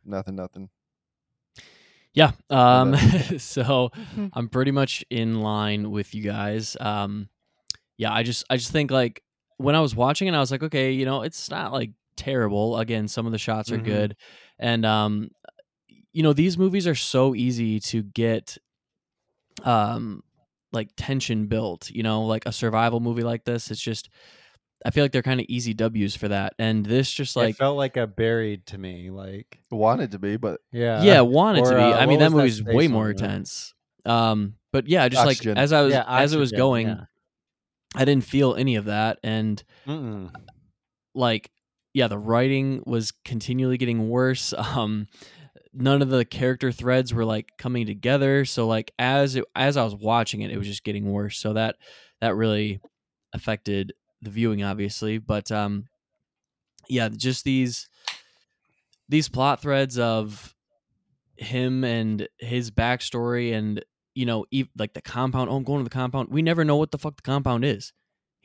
[0.04, 0.68] nothing, nothing.
[2.16, 2.32] Yeah.
[2.50, 3.36] Um, that.
[3.40, 3.90] so
[4.32, 6.76] I'm pretty much in line with you guys.
[6.80, 7.28] Um,
[7.98, 9.22] yeah, I just I just think like
[9.58, 12.78] when I was watching it, I was like, okay, you know, it's not like terrible.
[12.78, 13.84] Again, some of the shots are Mhm.
[13.84, 14.16] good,
[14.58, 15.30] and um,
[16.12, 18.58] you know, these movies are so easy to get,
[19.64, 20.22] um,
[20.72, 21.90] like tension built.
[21.90, 24.08] You know, like a survival movie like this, it's just.
[24.84, 27.56] I feel like they're kind of easy W's for that, and this just it like
[27.56, 29.10] felt like a buried to me.
[29.10, 31.76] Like, Wanted to be, but yeah, yeah, wanted to be.
[31.76, 33.74] uh, I mean, what that was movie's that way more intense.
[34.04, 35.54] Um, but yeah, just Oxygen.
[35.54, 37.04] like as I was yeah, as it was going, yeah.
[37.94, 40.30] I didn't feel any of that, and Mm-mm.
[41.14, 41.50] like,
[41.94, 44.52] yeah, the writing was continually getting worse.
[44.76, 45.06] Um,
[45.72, 48.44] none of the character threads were like coming together.
[48.44, 51.38] So like as it, as I was watching it, it was just getting worse.
[51.38, 51.76] So that
[52.20, 52.80] that really
[53.32, 55.18] affected the viewing, obviously.
[55.18, 55.88] But um,
[56.88, 57.88] yeah, just these
[59.08, 60.54] these plot threads of
[61.36, 65.84] him and his backstory and you know ev- like the compound oh i'm going to
[65.84, 67.92] the compound we never know what the fuck the compound is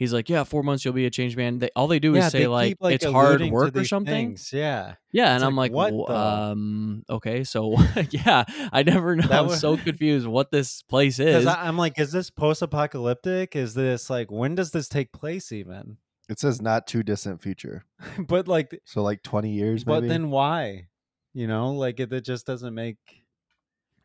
[0.02, 2.26] he's like yeah four months you'll be a changed man they, all they do yeah,
[2.26, 5.56] is say like, keep, it's hard work or something things, Yeah, yeah and It's i'm
[5.56, 7.76] like, like, "Wh- what the- um okay so
[8.10, 12.00] yeah i never know That i'm was- so confused what this place is I'm like,
[12.00, 13.56] is this post-apocalyptic?
[13.56, 15.98] Is this like when does this take place even?
[16.30, 17.86] it says not too distant future.
[18.28, 20.08] but like, So like twenty years, but maybe.
[20.08, 20.88] then why?
[21.34, 22.98] You know, like it, it just doesn't make.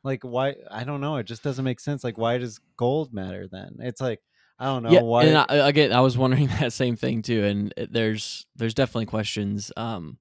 [0.02, 0.56] Like why?
[0.70, 1.16] I don't know.
[1.16, 2.02] It just doesn't make sense.
[2.04, 3.76] Like why does gold matter then?
[3.80, 4.20] It's like
[4.58, 5.24] I don't know yeah why.
[5.24, 9.70] and I, again i was wondering that same thing too and there's there's definitely questions
[9.76, 10.18] um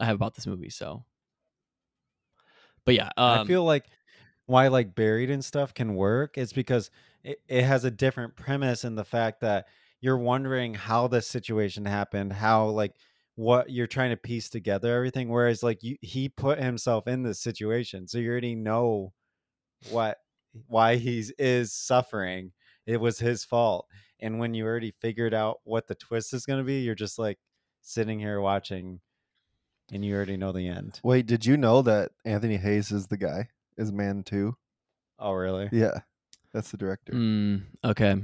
[0.00, 1.04] i have about this movie so
[2.84, 3.86] but yeah um, I feel like
[4.46, 6.90] why like buried and stuff can work is because
[7.22, 9.66] it, it has a different premise in the fact that
[10.00, 12.94] you're wondering how this situation happened, how like
[13.34, 15.28] what you're trying to piece together everything.
[15.28, 19.12] Whereas like you, he put himself in this situation, so you already know
[19.90, 20.18] what
[20.68, 22.52] why he's is suffering.
[22.86, 23.86] It was his fault,
[24.20, 27.18] and when you already figured out what the twist is going to be, you're just
[27.18, 27.38] like
[27.82, 29.00] sitting here watching,
[29.92, 31.00] and you already know the end.
[31.02, 33.48] Wait, did you know that Anthony Hayes is the guy?
[33.76, 34.56] Is man too?
[35.18, 35.68] Oh, really?
[35.72, 36.00] Yeah,
[36.52, 37.12] that's the director.
[37.12, 38.16] Mm, okay.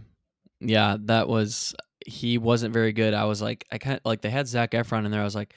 [0.61, 1.75] Yeah, that was
[2.07, 3.15] he wasn't very good.
[3.15, 5.21] I was like, I kind of like they had Zac Efron in there.
[5.21, 5.55] I was like,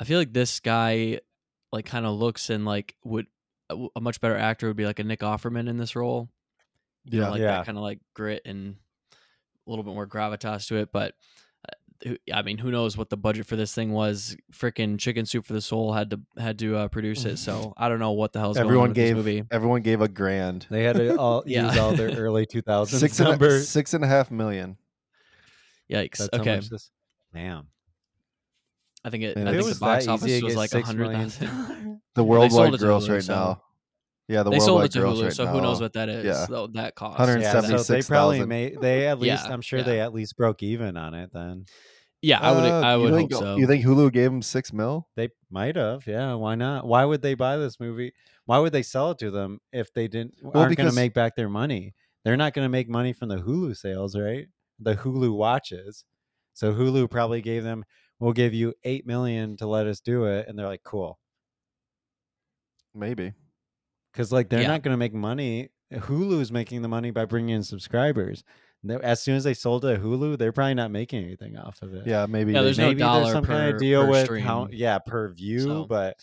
[0.00, 1.20] I feel like this guy
[1.72, 3.26] like kind of looks and like would
[3.70, 6.28] a, a much better actor would be like a Nick Offerman in this role.
[7.06, 7.30] You know, Yeah.
[7.30, 7.46] like Yeah.
[7.58, 8.76] that kind of like grit and
[9.66, 10.90] a little bit more gravitas to it.
[10.92, 11.14] But
[12.02, 14.36] who- I mean, who knows what the budget for this thing was?
[14.52, 17.88] Freaking Chicken Soup for the Soul had to had to uh, produce it, so I
[17.88, 19.44] don't know what the hell's going on everyone with gave this movie.
[19.50, 20.66] everyone gave a grand.
[20.70, 21.68] They had to all Yeah.
[21.68, 24.76] use all their early 2000s Six and, a, six and a half million.
[25.90, 26.18] Yikes!
[26.18, 26.90] That's how okay, much this-
[27.32, 27.68] Damn.
[29.04, 29.36] I think it.
[29.36, 29.44] Yeah.
[29.44, 31.10] I If it think was the box that office easy was like a six hundred
[31.10, 32.00] million- thousand.
[32.14, 33.62] The worldwide it gross right now.
[34.28, 35.52] Yeah, the they sold it to Hulu, right so now.
[35.52, 36.24] who knows what that is?
[36.24, 36.46] Yeah.
[36.46, 37.18] So that cost.
[37.18, 37.66] Hundred and Yeah, so they
[38.02, 38.08] 76,000.
[38.08, 39.84] probably made they at least Yeah, I'm sure yeah.
[39.84, 41.66] they at least broke even on it then.
[42.22, 42.64] Yeah, I would.
[42.64, 43.56] Uh, I would think, hope so.
[43.56, 45.06] You think Hulu gave him six mil?
[45.14, 46.32] They might have, yeah.
[46.34, 46.86] Why not?
[46.86, 48.12] Why would they buy this movie?
[48.46, 51.36] Why would they sell it to them if they didn't aren't going to make back
[51.36, 51.92] their money?
[52.24, 54.46] They're not going to make money from the Hulu sales, right?
[54.80, 56.06] The Hulu watches.
[56.54, 57.84] So Hulu probably gave them,
[58.20, 61.18] "We'll give you eight million to let us do it," and they're like, "Cool,"
[62.94, 63.34] Maybe.
[64.14, 64.68] Because like they're Yeah.
[64.68, 65.68] not going to make money.
[65.92, 68.42] Hulu is making the money by bringing in subscribers.
[69.02, 71.94] As soon as they sold it to Hulu, they're probably not making anything off of
[71.94, 72.06] it.
[72.06, 72.52] Yeah, maybe.
[72.52, 74.64] Yeah, they there's no maybe dollar there's some kind per- of deal per with how
[74.66, 74.78] stream.
[74.78, 76.16] yeah per view So- but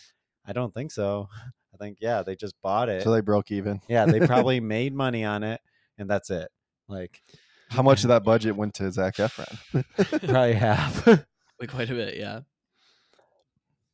[0.46, 1.28] i don't think so
[1.74, 3.82] i think yeah they just bought it so they broke even.
[3.88, 5.60] yeah they probably made money on it
[5.98, 6.50] and that's it
[6.88, 7.22] like
[7.70, 9.84] How much of that budget went to Zac Efron?
[10.28, 12.42] probably half Like quite a bit, yeah.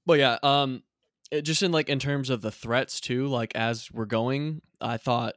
[0.05, 0.83] But yeah, um,
[1.31, 4.97] it, just in like in terms of the threats too, like as we're going, I
[4.97, 5.35] thought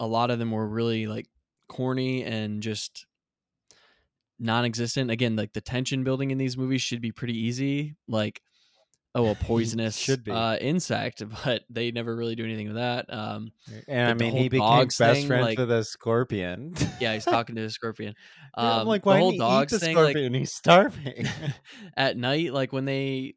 [0.00, 1.26] a lot of them were really like
[1.68, 3.06] corny and just
[4.38, 5.10] non-existent.
[5.10, 7.94] Again, like the tension building in these movies should be pretty easy.
[8.08, 8.42] Like,
[9.14, 10.32] oh, a poisonous Should be.
[10.32, 13.12] uh, insect, but they never really do anything with that.
[13.12, 13.52] Um,
[13.88, 17.24] and i the mean he became best thing, friends like- with a scorpion yeah, he's
[17.24, 18.14] talking to the scorpion.
[18.54, 21.26] Um, Yeah, i'm like the why whole didn't he dogs the thing, like he's starving
[21.96, 23.34] at night, like when they.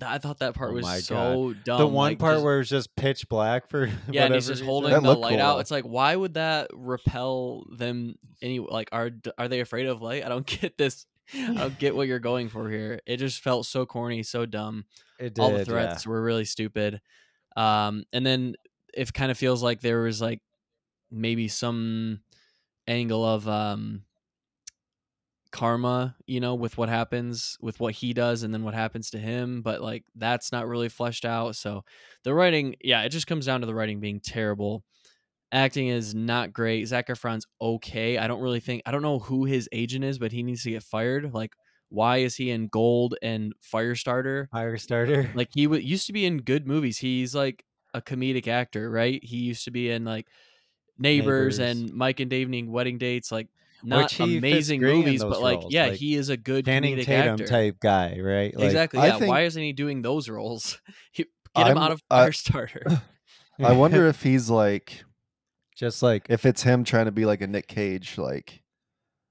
[0.00, 1.78] I thought that part Oh was my so dumb.
[1.78, 4.62] the one like, part just- where it's just pitch black for yeah, and he's just
[4.62, 5.58] holding the light cool, out.
[5.58, 8.16] It's like, why would that repel them?
[8.40, 10.24] Any like are are they afraid of light?
[10.24, 11.06] I don't get this.
[11.34, 13.00] I don't get what you're going for here.
[13.06, 14.84] It just felt so corny, so dumb.
[15.18, 17.00] it did, All the did, threats were really stupid.
[17.56, 18.54] Um, and then
[18.94, 20.40] it kind of feels like there was like
[21.10, 22.20] maybe some
[22.86, 24.02] angle of um
[25.50, 29.18] karma, you know, with what happens with what he does and then what happens to
[29.18, 31.56] him, but like that's not really fleshed out.
[31.56, 31.84] So
[32.24, 34.84] the writing, yeah, it just comes down to the writing being terrible.
[35.50, 36.86] Acting is not great.
[36.86, 38.18] Zac Efron's okay.
[38.18, 40.70] I don't really think I don't know who his agent is, but he needs to
[40.70, 41.32] get fired.
[41.32, 41.52] Like,
[41.88, 44.48] why is he in Gold and Firestarter?
[44.54, 46.98] Firestarter Like he w- used to be in good movies.
[46.98, 49.24] He's like a comedic actor, right?
[49.24, 50.26] He used to be in like
[50.98, 51.80] Neighbors, Neighbors.
[51.80, 53.48] and Mike and Dave Need Wedding Dates, like
[53.82, 57.04] not Which amazing movies, but like roles, yeah, like he is a good Channing comedic
[57.04, 57.46] Tatum actor.
[57.46, 59.00] type guy right Like, exactly.
[59.00, 59.18] Yeah.
[59.18, 60.80] think- Why isn't he doing those roles?
[61.14, 63.02] Get him I'm- out of I- Firestarter.
[63.60, 65.04] I wonder if he's like,
[65.76, 68.62] just like if it's him trying to be like a Nick Cage, like,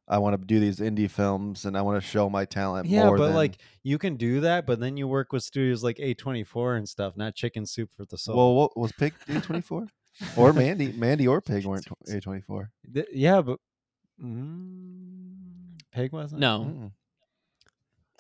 [0.10, 3.06] I want to do these indie films and I want to show my talent Yeah,
[3.06, 5.98] more but than- like you can do that, but then you work with studios like
[5.98, 8.36] A24 and stuff, not Chicken Soup for the Soul.
[8.38, 9.88] well, what was Pig A twenty four
[10.36, 10.92] or Mandy?
[10.94, 12.72] Mandy or Pig weren't A twenty four.
[13.14, 13.60] Yeah, but
[14.24, 16.42] mm, Pig wasn't.
[16.42, 16.92] no,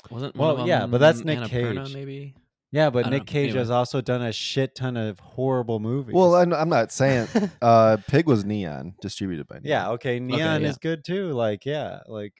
[0.09, 1.93] wasn't one Well, of yeah, but that's Nick Annapurna, Cage.
[1.93, 2.35] maybe.
[2.71, 3.25] Yeah, but Nick know.
[3.25, 3.59] Cage Anyway.
[3.59, 6.13] has also done a shit ton of horrible movies.
[6.13, 7.27] Well, I'm, I'm not saying
[7.61, 9.65] uh, Pig was Neon, distributed by Neon.
[9.65, 10.67] yeah, okay, Neon yeah.
[10.67, 11.31] is good too.
[11.31, 12.33] Like, yeah, like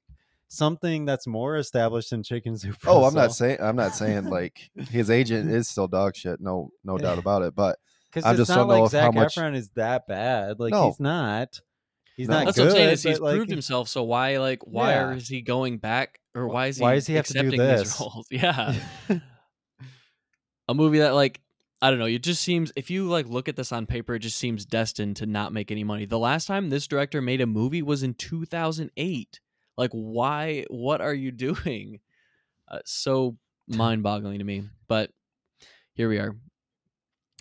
[0.50, 2.76] something that's more established than Chicken Soup.
[2.86, 6.39] Oh, I'm not saying I'm not saying like his agent is still dog shit.
[6.41, 7.56] No, no doubt about it.
[7.56, 7.80] But
[8.12, 10.60] Because it's just not don't like if Zac how much- Efron is that bad.
[10.60, 10.88] Like No.
[10.89, 11.62] he's not.
[12.17, 12.39] He's No.
[12.39, 12.63] not That's good.
[12.63, 13.88] what I'm saying is he's like, proved himself.
[13.88, 15.13] So why like why Yeah.
[15.13, 17.60] is he going back or why is he Why does he have to do accepting
[17.62, 17.99] these this?
[18.01, 18.27] roles?
[18.32, 18.73] Yeah.
[20.67, 21.39] a movie that like
[21.80, 24.19] I don't know, it just seems if you like look at this on paper, it
[24.19, 26.06] just seems destined to not make any money.
[26.06, 29.39] The last time this director made a movie was in 2008.
[29.77, 31.99] Like why what are you doing?
[32.67, 34.63] Uh, so mind-boggling to me.
[34.88, 35.12] But
[35.93, 36.36] here we are.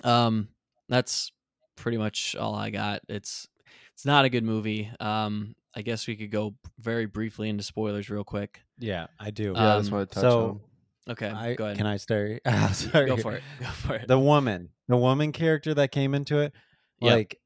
[0.05, 0.49] Um
[0.91, 1.33] that's
[1.77, 3.01] pretty much all I got.
[3.09, 3.49] It's
[3.97, 4.89] it's not a good movie.
[5.01, 8.63] Um I guess we could go very briefly into spoilers real quick.
[8.79, 9.53] Yeah, I do.
[9.55, 10.61] yeah, I just Um, want to touch so on.
[11.09, 11.77] Okay, I, go ahead.
[11.77, 12.41] Can I start?
[12.73, 13.07] Sorry.
[13.09, 13.43] Go for it.
[13.61, 14.09] Go for it.
[14.09, 16.53] The woman, the woman character that came into it,
[17.01, 17.13] Yep.
[17.13, 17.39] like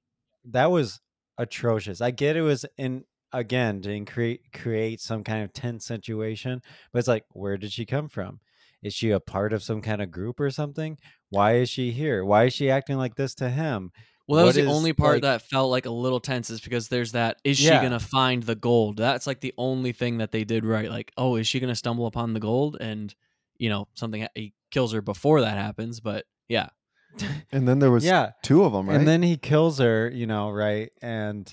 [0.51, 1.01] that was
[1.39, 2.01] atrocious.
[2.01, 7.01] I get it was in again to create create some kind of tense situation, but
[7.01, 8.41] it's like, where did she come from?
[8.83, 10.99] Is she a part of some kind of group or something?
[11.31, 12.25] Why is she here?
[12.25, 13.91] Why is she acting like this to him?
[14.31, 16.61] Well, that was the is, only part like- that felt like a little tense is
[16.61, 17.81] because there's that is she Yeah.
[17.81, 18.97] going to find the gold?
[18.97, 20.89] That's like the only thing that they did right.
[20.89, 23.15] Like, oh, is she going to stumble upon the gold and
[23.59, 26.69] you know, something he kills her before that happens, but yeah.
[27.53, 28.97] And then there was yeah, two of them, right?
[28.97, 30.09] and then he kills her.
[30.09, 30.91] You know, right?
[31.03, 31.53] And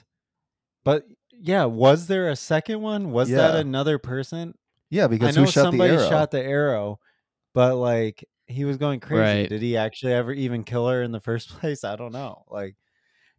[0.86, 3.12] but yeah, was there a second one?
[3.12, 4.54] Was that another person?
[4.90, 6.10] Yeah, because I know who shot the somebody arrow?
[6.10, 7.00] shot the arrow,
[7.54, 9.22] but like he was going crazy.
[9.22, 9.50] Right.
[9.50, 11.84] Did he actually ever even kill her in the first place?
[11.84, 12.44] I don't know.
[12.50, 12.76] Like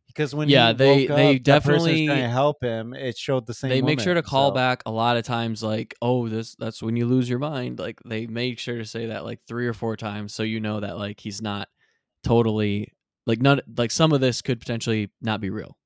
[0.06, 2.94] because when Yeah, he they- woke they up, that person's definitely- trying to help him.
[2.94, 3.70] It showed the same.
[3.70, 6.82] they make sure to call so- back a lot of times like oh this that's
[6.82, 9.74] when you lose your mind like they make sure to say that like three or
[9.74, 11.68] four times so you know that like he's not
[12.24, 12.92] totally
[13.26, 15.76] like not like some of this could potentially not be real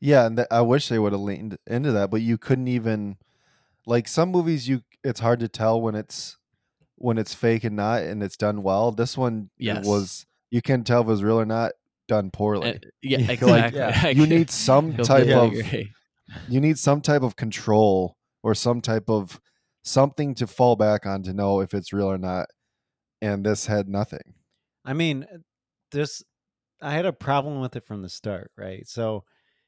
[0.00, 3.16] Yeah, and th- I wish they would have leaned into that, but you couldn't even
[3.86, 4.68] like some movies.
[4.68, 6.36] You it's hard to tell when it's
[6.96, 8.92] when it's fake and not, and it's done well.
[8.92, 9.84] This one, Yes.
[9.86, 11.72] was you can tell if it was real or not
[12.08, 12.70] done poorly.
[12.70, 14.08] Uh, yeah Yeah, exactly like, yeah.
[14.08, 15.92] you need some type of agree.
[16.48, 19.40] you need some type of control or some type of
[19.82, 22.46] something to fall back on to know if it's real or not.
[23.22, 24.34] And this had nothing.
[24.84, 25.26] I mean,
[25.90, 26.22] this
[26.82, 28.86] I had a problem with it from the start, right?
[28.86, 29.24] So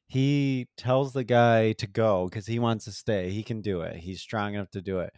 [0.06, 3.30] he tells the guy to go because he wants to stay.
[3.30, 3.96] He can do it.
[3.96, 5.12] He's strong enough to do it.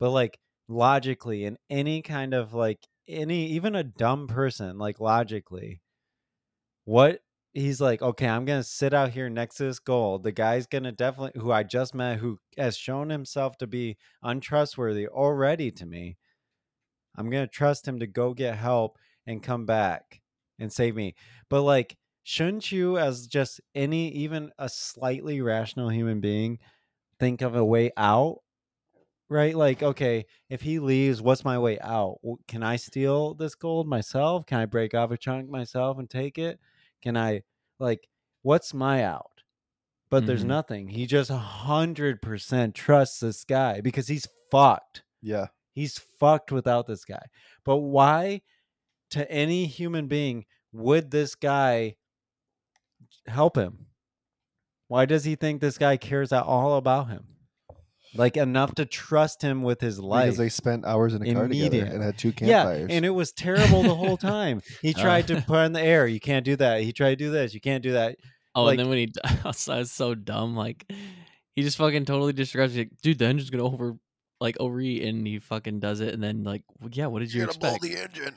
[0.00, 5.82] But like logically, in any kind of like any even a dumb person, like logically,
[6.84, 7.20] what
[7.52, 10.22] he's like, okay, I'm gonna sit out here next to this gold.
[10.22, 15.06] The guy's gonna definitely who I just met, who has shown himself to be untrustworthy
[15.08, 16.16] already to me.
[17.16, 20.20] I'm gonna trust him to go get help and come back
[20.58, 21.14] and save me.
[21.48, 26.58] But like, shouldn't you, as just any even a slightly rational human being,
[27.20, 28.40] think of a way out?
[29.30, 29.54] Right?
[29.56, 32.18] Like, okay, if he leaves, what's my way out?
[32.46, 34.46] Can I steal this gold myself?
[34.46, 36.60] Can I break off a chunk myself and take it?
[37.02, 37.42] Can I
[37.78, 38.06] like
[38.42, 39.42] what's my out?
[40.10, 40.48] But there's Mhm.
[40.48, 40.88] nothing.
[40.88, 45.02] He just a hundred percent trusts this guy because he's fucked.
[45.22, 45.48] Yeah.
[45.72, 47.26] He's fucked without this guy.
[47.64, 48.42] But why,
[49.10, 51.96] to any human being, would this guy
[53.26, 53.86] help him?
[54.88, 57.33] Why does he think this guy cares at all about him?
[58.16, 60.26] Like enough to trust him with his life.
[60.26, 61.88] Because they spent hours in a car together Immediate.
[61.92, 62.86] and had two campfires.
[62.88, 64.62] yeah, and it was terrible the whole time.
[64.82, 65.00] He Uh.
[65.02, 66.06] tried to put in the air.
[66.06, 66.82] You can't do that.
[66.82, 67.54] He tried to do this.
[67.54, 68.16] You can't do that.
[68.54, 70.90] oh Like- and then when he that's that's so dumb like
[71.56, 73.96] he just fucking totally disregards like dude the engine's gonna over
[74.40, 77.38] like overeat and he fucking does it and then like well, yeah what did you
[77.40, 78.34] You're gonna blow expect the engine.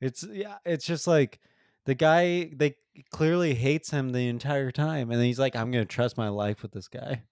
[0.00, 1.38] It's yeah, it's just like
[1.86, 2.74] the guy they
[3.10, 6.62] clearly hates him the entire time, and then he's like, "I'm gonna trust my life
[6.62, 7.22] with this guy."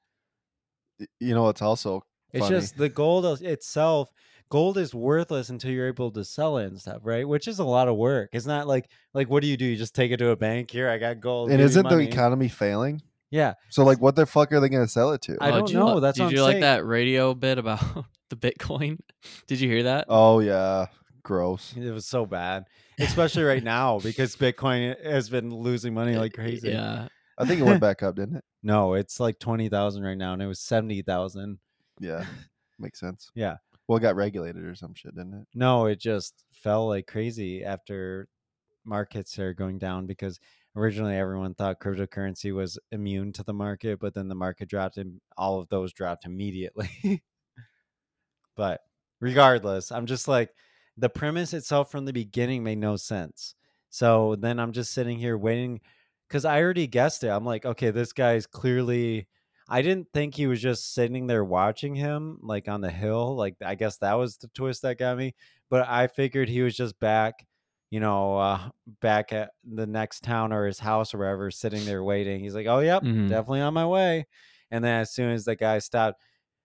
[1.00, 2.02] Y- You know, it's also
[2.33, 2.57] It's funny.
[2.61, 4.11] just the gold itself.
[4.50, 7.26] Gold is worthless until you're able to sell it and stuff, right?
[7.26, 8.30] Which is a lot of work.
[8.33, 9.64] It's not like like what do you do?
[9.64, 10.70] You just take it to a bank.
[10.70, 11.50] Here, I got gold.
[11.50, 13.02] and isn't the economy failing?
[13.30, 15.37] Yeah, So like, what the fuck are they going to sell it to?
[15.40, 15.94] I Oh, don't did you know.
[15.94, 16.61] li- That's did what I'm you like saying.
[16.61, 17.80] that radio bit about
[18.30, 18.98] the bitcoin
[19.48, 20.87] did you hear that oh yeah,
[21.24, 21.74] gross.
[21.76, 22.64] it was so bad,
[23.00, 26.68] especially right now because Bitcoin has been losing money like crazy.
[26.70, 28.44] yeah I think it went back up, didn't it?
[28.66, 31.59] No, it's like twenty thousand right now, and it was seventy thousand.
[32.01, 32.25] Yeah,
[32.79, 33.31] makes sense.
[33.35, 33.57] Yeah.
[33.87, 35.47] Well, it got regulated or some shit, didn't it?
[35.55, 38.27] No, it just fell like crazy after
[38.85, 40.40] markets are going down because
[40.77, 45.20] originally everyone thought cryptocurrency was immune to the market, but then the market dropped and
[45.37, 47.23] all of those dropped immediately.
[48.57, 48.81] but
[49.20, 50.51] regardless, I'm just like
[50.97, 53.55] the premise itself from the beginning made no sense.
[53.90, 55.81] So then I'm just sitting here waiting
[56.28, 57.28] because I already guessed it.
[57.28, 59.28] I'm like, okay, this guy's clearly.
[59.68, 63.34] I didn't think he was just sitting there watching him like on the hill.
[63.37, 65.34] Like I guess that was the twist that got me.
[65.70, 67.46] But I figured he was just back,
[67.90, 72.04] you know, uh, back at the next town or his house or wherever, sitting there
[72.04, 72.40] waiting.
[72.40, 73.26] He's like, "Oh, yep, Mhm.
[73.26, 74.26] definitely on my way."
[74.70, 76.22] And then as soon as the guy stopped,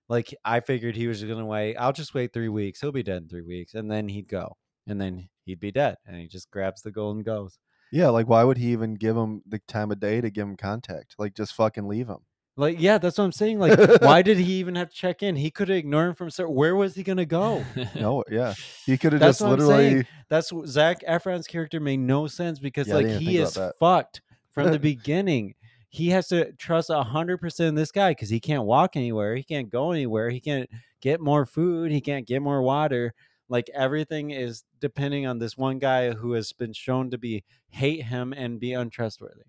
[0.09, 1.75] like I figured he was gonna wait.
[1.77, 2.81] I'll just wait three weeks.
[2.81, 5.97] He'll be dead in three weeks, and then he'd go, and then he'd be dead,
[6.05, 7.59] and he just grabs the gold and goes.
[7.91, 10.55] Yeah, like why would he even give him the time of day to give him
[10.57, 11.15] contact?
[11.17, 12.19] Like just fucking leave him.
[12.57, 13.57] Like, yeah, that's what I'm saying.
[13.59, 15.37] Like, why did he even have to check in?
[15.37, 16.51] He could have ignored him from start.
[16.51, 17.63] Where was he gonna go?
[17.95, 18.53] No, yeah,
[18.85, 20.05] he could have just literally.
[20.27, 23.37] That's what Zac Efron's character made no sense because Yeah, I like didn't he think
[23.39, 23.73] about is that.
[23.79, 24.21] fucked
[24.51, 25.55] from the beginning.
[25.87, 29.35] He has to trust hundred percent this guy because he can't walk anywhere.
[29.35, 30.29] He can't go anywhere.
[30.29, 30.69] He can't
[31.01, 31.91] get more food.
[31.91, 33.13] He can't get more water.
[33.49, 38.03] Like everything is depending on this one guy who has been shown to be hate
[38.03, 39.45] him and be untrustworthy.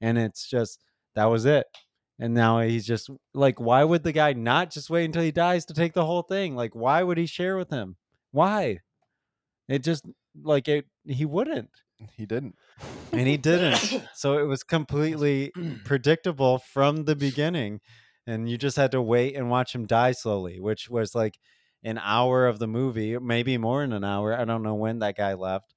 [0.00, 0.80] And it's just
[1.14, 1.66] that was it.
[2.18, 5.64] And now he's just like, why would the guy not just wait until he dies
[5.66, 6.54] to take the whole thing?
[6.54, 7.96] Like, why would he share with him?
[8.30, 8.80] Why?
[9.68, 10.04] It just
[10.42, 11.70] like it he wouldn't.
[12.16, 12.56] He didn't.
[13.12, 14.02] And he didn't.
[14.14, 15.52] so it was completely
[15.84, 17.80] predictable from the beginning.
[18.26, 21.38] And you just had to wait and watch him die slowly, which was like
[21.84, 24.38] an hour of the movie, maybe more than an hour.
[24.38, 25.74] I don't know when that guy left.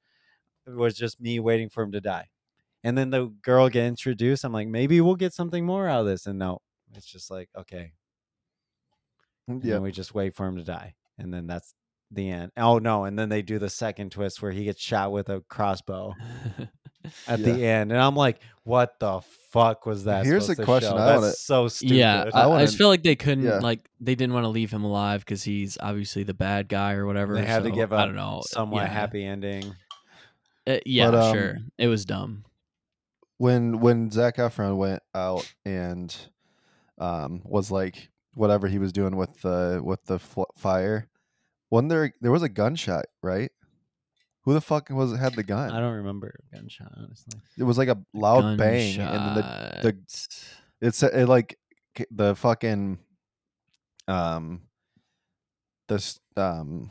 [0.66, 2.30] It was just me waiting for him to die.
[2.84, 4.44] And then the girl get introduced.
[4.44, 6.26] I'm like, maybe we'll get something more out of this.
[6.26, 6.62] And no,
[6.96, 7.92] it's just like, okay.
[9.48, 9.80] Yeah.
[9.80, 11.74] we just wait for him to die, and then that's
[12.12, 12.52] the end.
[12.58, 13.06] Oh no!
[13.06, 16.16] And then they do the second twist where he gets shot with a crossbow
[17.28, 17.46] at Yeah.
[17.54, 20.92] the end, and I'm like, "What the fuck was that?" Here's supposed a to question
[20.92, 20.98] show?
[20.98, 21.96] I That's wanna- so stupid.
[21.96, 23.60] yeah, I I, I wanna- just feel like they couldn't yeah.
[23.60, 27.06] like they didn't want to leave him alive because he's obviously the bad guy or
[27.06, 27.36] whatever.
[27.36, 28.00] they had to give up.
[28.00, 28.88] I don't know somewhat yeah.
[28.90, 29.76] happy ending.
[30.66, 31.58] Uh, yeah, But, um, sure.
[31.78, 32.44] It was dumb.
[33.38, 36.16] when when Zac Efron went out and
[36.98, 41.08] um was like whatever he was doing with the with the fl- fire,
[41.70, 43.52] wasn't there there was a gunshot right?
[44.48, 45.72] Who the fuck was had the gun?
[45.72, 47.38] I don't remember a gunshot honestly.
[47.58, 49.98] It was like a loud bang, and then the the
[50.80, 51.60] it's it like
[52.10, 52.98] the fucking
[54.08, 54.62] um
[55.90, 56.90] this um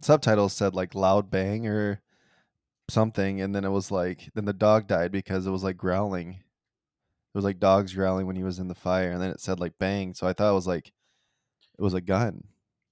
[0.00, 2.00] subtitles said like loud bang or
[2.88, 6.34] something and then it was like then the dog died because it was like growling
[6.34, 9.58] it was like dogs growling when he was in the fire and then it said
[9.58, 10.92] like bang so i thought it was like
[11.76, 12.44] it was a gun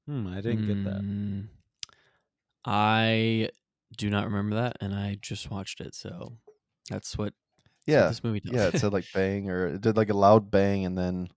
[0.07, 1.01] Hmm, I didn't get that.
[1.05, 1.47] Mm,
[2.65, 3.49] I
[3.97, 6.39] do not remember that, and I just watched it, so
[6.91, 7.35] that's what,
[7.87, 8.53] that's what yeah this movie does.
[8.55, 11.29] yeah it said like bang or it did like a loud bang and then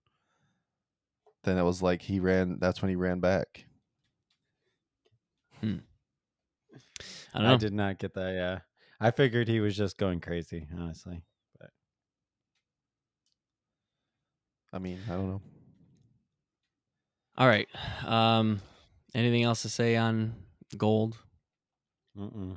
[1.44, 3.64] then it was like he ran that's when he ran back
[7.34, 7.54] I don't know.
[7.54, 8.34] I did not get that.
[8.34, 8.60] Yeah,
[9.00, 10.66] I figured he was just going crazy.
[10.74, 11.22] Honestly,
[14.72, 15.42] i mean i don't know
[17.38, 17.68] All right.
[18.02, 18.62] Um,
[19.14, 20.34] anything else to say on
[20.78, 21.18] Gold?
[22.18, 22.56] Mm-mm.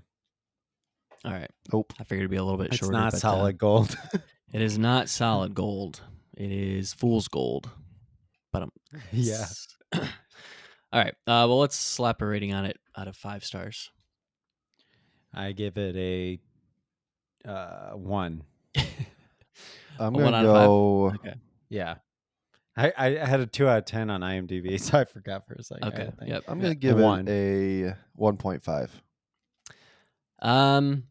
[1.25, 1.51] All right.
[1.73, 2.93] nope I figured it'd be a little bit it's shorter.
[2.93, 3.97] not but, uh, solid gold.
[4.53, 6.01] it is not solid gold.
[6.37, 7.69] It is fool's gold.
[8.51, 8.71] But um,
[9.11, 9.45] yeah,
[10.91, 11.13] All right.
[11.27, 13.91] Uh, well, let's slap a rating on it out of five stars.
[15.33, 16.39] I give it a
[17.47, 18.43] uh, one.
[19.99, 21.35] i'm A gonna out go Okay.
[21.69, 21.95] Yeah.
[22.77, 25.63] I, I had a two out of ten on IMDb, so I forgot for a
[25.63, 25.89] second.
[25.89, 25.97] Okay.
[25.97, 26.31] had to think.
[26.31, 26.43] Yep.
[26.47, 27.27] i'm gonna give one.
[27.27, 28.89] it a 1.5
[30.41, 31.03] Um,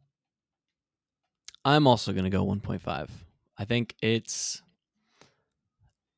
[1.64, 3.08] I'm also gonna go 1.5.
[3.58, 4.62] I think it's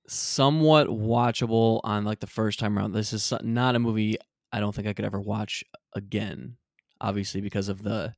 [0.07, 2.93] somewhat watchable on like the first time around.
[2.93, 4.17] This is not a movie
[4.53, 6.57] I don't think I could ever watch again.
[7.01, 8.15] Obviously, because of the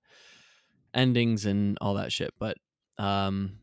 [0.94, 2.34] endings and all that shit.
[2.38, 2.56] But
[2.98, 3.58] um,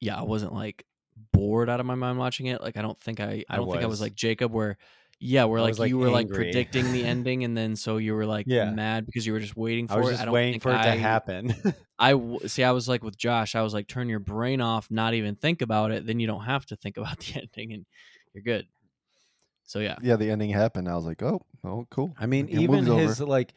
[0.00, 0.86] yeah, I wasn't like
[1.32, 2.62] bored out of my mind watching it.
[2.62, 4.00] Like I don't think I I I don't think I was.
[4.00, 4.78] like Jacob where
[5.22, 6.36] yeah, where I like, was, like, you were like angry.
[6.46, 8.70] predicting the ending and then so you were like Yeah.
[8.70, 10.12] mad because you were just waiting for I was it.
[10.12, 11.54] just I don't waiting think for it I, to happen.
[11.98, 12.64] I w- see.
[12.64, 13.54] I was like with Josh.
[13.54, 16.04] I was like, turn your brain off, not even think about it.
[16.06, 17.86] Then you don't have to think about the ending, and
[18.34, 18.66] you're good.
[19.64, 22.60] So yeah, yeah the ending happened i was like oh oh cool I mean, The
[22.60, 23.54] even movie's his like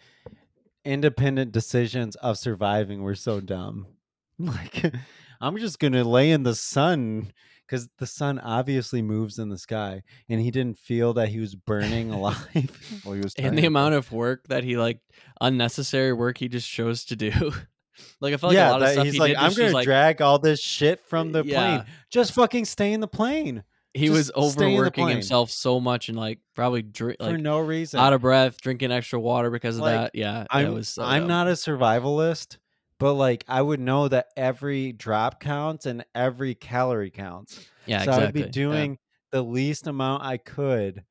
[0.86, 3.88] independent decisions of surviving were so dumb.
[4.38, 4.94] Like,
[5.42, 7.32] I'm just gonna lay in the sun
[7.68, 11.56] because the sun obviously moves in the sky, and he didn't feel that he was
[11.56, 12.46] burning alive.
[13.06, 15.00] well he was and the amount of work that he like
[15.42, 17.32] unnecessary work he just chose to do.
[18.22, 19.86] like I felt like a lot of stuff he's he like, did I'm gonna like,
[19.86, 21.78] drag all this shit from the Yeah.
[21.78, 21.86] plane.
[22.10, 23.64] Just fucking stay in the plane
[23.96, 27.38] he just was stay in the overworking himself so much and like probably drink for
[27.38, 27.98] no reason.
[28.00, 30.12] out of breath, drinking extra water because of Like, that.
[30.14, 30.90] Yeah, I'm was.
[30.90, 31.28] So I'm dumb.
[31.30, 32.58] not a survivalist,
[33.00, 37.66] but like I would know that every drop counts and every calorie counts.
[37.86, 38.26] Yeah, so exactly.
[38.28, 38.48] I'd be Yeah.
[38.48, 38.98] doing
[39.32, 41.04] the least amount I could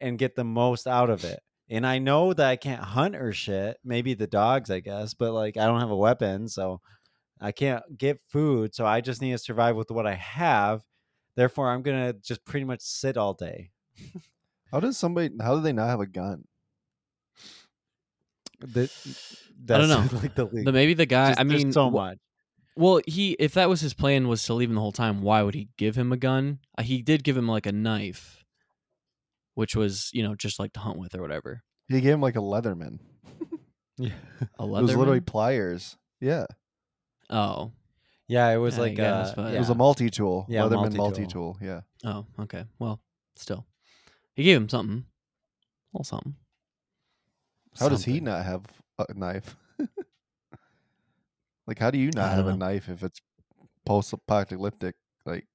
[0.00, 1.40] and get the most out of it.
[1.68, 3.78] And I know that I can't hunt or shit.
[3.84, 6.80] Maybe the dogs, I guess, but like I don't have a weapon, so
[7.40, 8.74] I can't get food.
[8.74, 10.82] So I just need to survive with what I have.
[11.34, 13.70] Therefore, I'm gonna just pretty much sit all day.
[14.72, 16.44] how does somebody how do they not have a gun
[18.66, 18.90] The,
[19.74, 20.18] I don't know.
[20.22, 20.64] Like the, least.
[20.66, 21.30] The, maybe the guy.
[21.30, 22.18] Just- I mean, so wh- much.
[22.76, 25.42] Well, he if that was his plan was to leave him the whole time, why
[25.42, 26.58] would he give him a gun?
[26.78, 28.44] Uh, he did give him like a knife,
[29.54, 31.62] which was you know just like to hunt with or whatever.
[31.88, 32.98] he gave him like a leatherman
[33.98, 34.12] Yeah.
[34.58, 34.78] A Leatherman.
[34.78, 36.46] it was literally pliers yeah
[37.28, 37.72] Oh,
[38.28, 40.94] Yeah, it was Yeah, I like guess, uh, but- it was a multi-tool Yeah, leatherman
[40.96, 40.96] multi-tool.
[41.04, 42.64] multi-tool yeah oh, okay.
[42.78, 43.02] Well,
[43.36, 43.66] still,
[44.34, 46.36] he gave him something, a little something.
[47.78, 48.64] How does he not have
[48.98, 49.56] a knife
[51.66, 53.20] like how do you not have don't a knife if it's
[53.86, 54.94] post-apocalyptic
[55.26, 55.46] like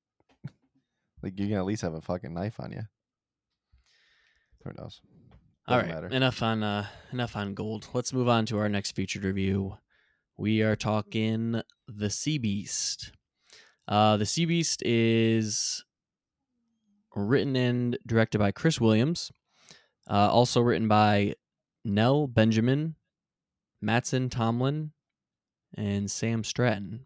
[1.23, 2.81] like you can at least have a fucking knife on you
[4.63, 5.01] who knows
[5.67, 6.15] All Doesn't right, matter.
[6.15, 7.87] enough on uh, enough on gold.
[7.93, 9.77] Let's move on to our next featured review.
[10.37, 13.11] We are talking the Sea Beast.
[13.87, 15.83] Uh, the Sea Beast is
[17.15, 19.31] written and directed by Chris Williams.
[20.09, 21.33] Uh, also written by
[21.87, 22.95] Nell Benjamin,
[23.83, 24.91] Mattson Tomlin,
[25.75, 27.05] and Sam Stratton.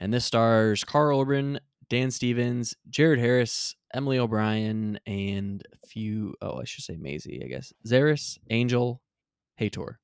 [0.00, 6.34] And this stars Karl Urban, Dan Stevens, Jared Harris Emily O'Brien, and a few.
[6.42, 7.72] Oh, I should say Maisie, I guess.
[7.86, 9.00] Zaris, Angel,
[9.60, 9.96] Hator.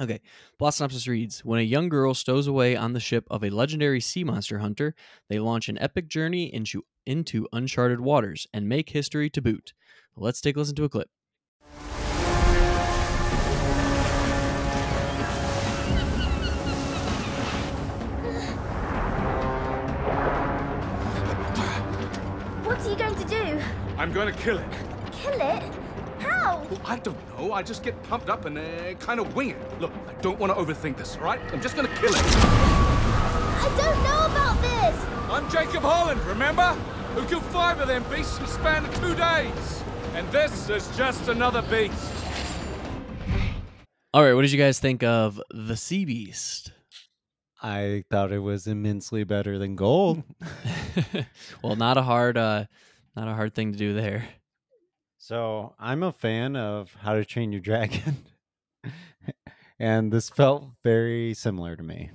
[0.00, 0.20] Okay,
[0.58, 4.00] plot synopsis reads When a young girl stows away on the ship of a legendary
[4.00, 4.94] sea monster hunter,
[5.28, 9.72] they launch an epic journey into, into uncharted waters and make history to boot.
[10.16, 11.10] Let's take a listen to a clip.
[24.00, 24.66] I'm going to kill it.
[25.12, 25.62] Kill it?
[26.20, 26.66] How?
[26.70, 27.52] Well, I don't know.
[27.52, 29.58] I just get pumped up and uh, kind of wing it.
[29.78, 31.38] Look, I don't want to overthink this, all right?
[31.52, 32.22] I'm just going to kill it.
[32.24, 35.04] I don't know about this.
[35.30, 36.72] I'm Jacob Holland, remember?
[37.14, 39.84] Who killed five of them beasts in the span of two days.
[40.14, 42.24] And this is just another beast.
[44.14, 46.72] All right, what did you guys think of The Sea Beast?
[47.62, 50.22] I thought it was immensely better than Gold.
[51.62, 52.64] well, not a hard, uh,
[53.16, 54.28] not a hard thing to do there.
[55.18, 58.16] So I'm a fan of How to Train Your Dragon,
[59.78, 62.10] and this felt very similar to me.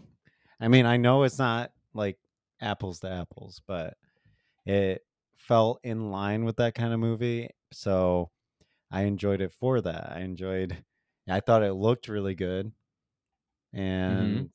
[0.60, 2.18] I mean, I know it's not like
[2.62, 3.96] apples to apples, but
[4.66, 5.06] it
[5.38, 7.50] felt in line with that kind of movie.
[7.72, 8.32] So
[8.92, 10.14] I enjoyed it for that.
[10.16, 10.76] I enjoyed.
[11.30, 12.72] I thought it looked really good,
[13.76, 13.80] mm-hmm.
[13.80, 14.50] and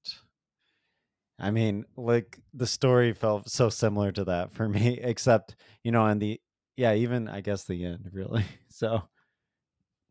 [1.41, 6.07] I mean, like the story felt so similar to that for me, except you know,
[6.07, 6.41] and the
[6.77, 8.45] yeah, even I guess the end really.
[8.73, 9.03] So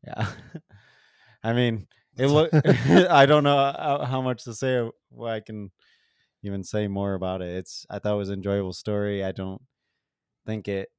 [0.05, 0.27] yeah,
[1.43, 2.51] I mean, it look.
[2.53, 4.89] I don't know how, how much to say.
[5.11, 5.71] Well, I can
[6.43, 7.49] even say more about it.
[7.55, 9.23] It's I thought it was an enjoyable story.
[9.23, 9.61] I don't
[10.45, 10.89] think it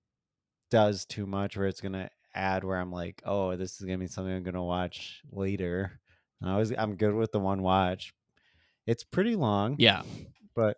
[0.71, 4.07] does too much where it's gonna add where I'm like, oh, this is gonna be
[4.09, 6.01] something I'm gonna watch later.
[6.43, 8.13] I was I'm good with the one watch.
[8.87, 10.03] It's pretty long, Yeah,
[10.55, 10.77] but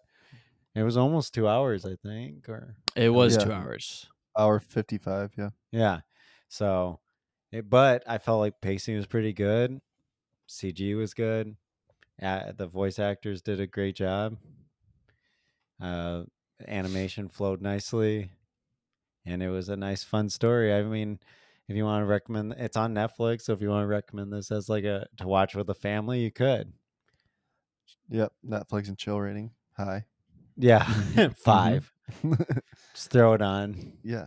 [0.75, 3.45] it was almost two hours, I think, or it was Yeah.
[3.45, 4.07] two hours.
[4.37, 5.51] Hour 55, yeah.
[5.71, 6.01] yeah.
[6.49, 7.01] So,
[7.51, 9.81] it, but I felt like pacing was pretty good.
[10.49, 11.57] CG was good.
[12.21, 14.37] Uh, the voice actors did a great job.
[15.81, 16.25] Uh,
[16.69, 18.31] animation flowed nicely,
[19.27, 20.73] and it was a nice, fun story.
[20.73, 21.19] I mean,
[21.69, 23.43] if you want to recommend, it's on Netflix.
[23.43, 26.21] So if you want to recommend this as like a to watch with a family,
[26.21, 26.73] you could.
[28.13, 28.33] Yep.
[28.47, 29.51] Netflix and chill rating.
[29.77, 30.05] High.
[30.57, 30.85] Yeah,
[31.45, 31.93] 5
[32.95, 33.95] Just throw it on.
[34.05, 34.27] yeah.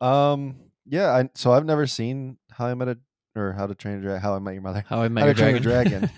[0.00, 0.56] Um.
[0.86, 1.10] Yeah.
[1.10, 2.98] I so I've never seen How I Met a
[3.34, 4.20] or How to Train a Dragon.
[4.22, 4.84] How I Met Your Mother.
[4.88, 6.10] How I Met How Your a Dragon.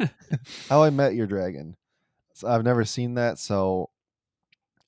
[0.68, 1.76] How I Met Your Dragon.
[2.34, 3.90] So I've never seen that, so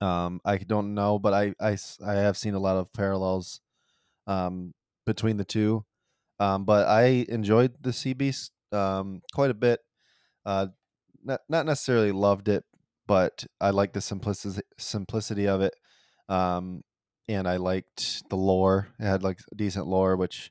[0.01, 3.61] um, I don't know, but I, I I have seen a lot of parallels
[4.27, 4.75] um,
[5.07, 5.85] between the two.
[6.41, 9.81] Um, but I enjoyed the Sea Beast um, quite a bit.
[10.45, 10.69] Uh,
[11.25, 12.65] not not necessarily loved it,
[13.07, 15.75] but I liked the simplicity simplicity of it.
[16.29, 16.83] Um,
[17.29, 18.89] and I liked the lore.
[18.99, 20.51] It had like decent lore, which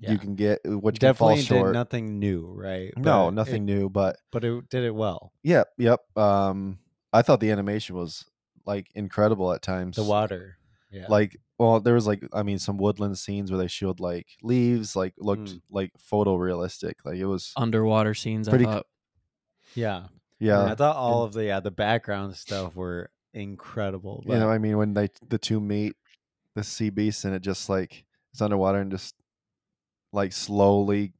[0.00, 0.12] Yeah.
[0.12, 1.72] you can get, which can fall Definitely did short.
[1.72, 2.92] nothing new, right?
[2.96, 5.32] no, But nothing it- new, but but it did it well.
[5.42, 6.00] Yep, yep.
[6.16, 6.78] Um,
[7.12, 8.24] I thought the animation was
[8.66, 9.96] like incredible at times.
[9.96, 10.56] The water,
[10.90, 14.26] yeah, like, well, there was like, I mean, some woodland scenes where they showed like
[14.42, 15.60] leaves, like looked Mm.
[15.70, 16.94] like photorealistic.
[17.04, 18.48] Like it was, Underwater scenes.
[18.48, 18.86] Pretty I thought.
[19.74, 20.04] Yeah,
[20.38, 20.64] yeah.
[20.64, 24.22] I thought all of the yeah the background stuff were incredible.
[24.26, 25.96] you know, I mean, when they the two meet
[26.54, 29.14] the sea beast and it just like it's underwater and just
[30.12, 31.12] like slowly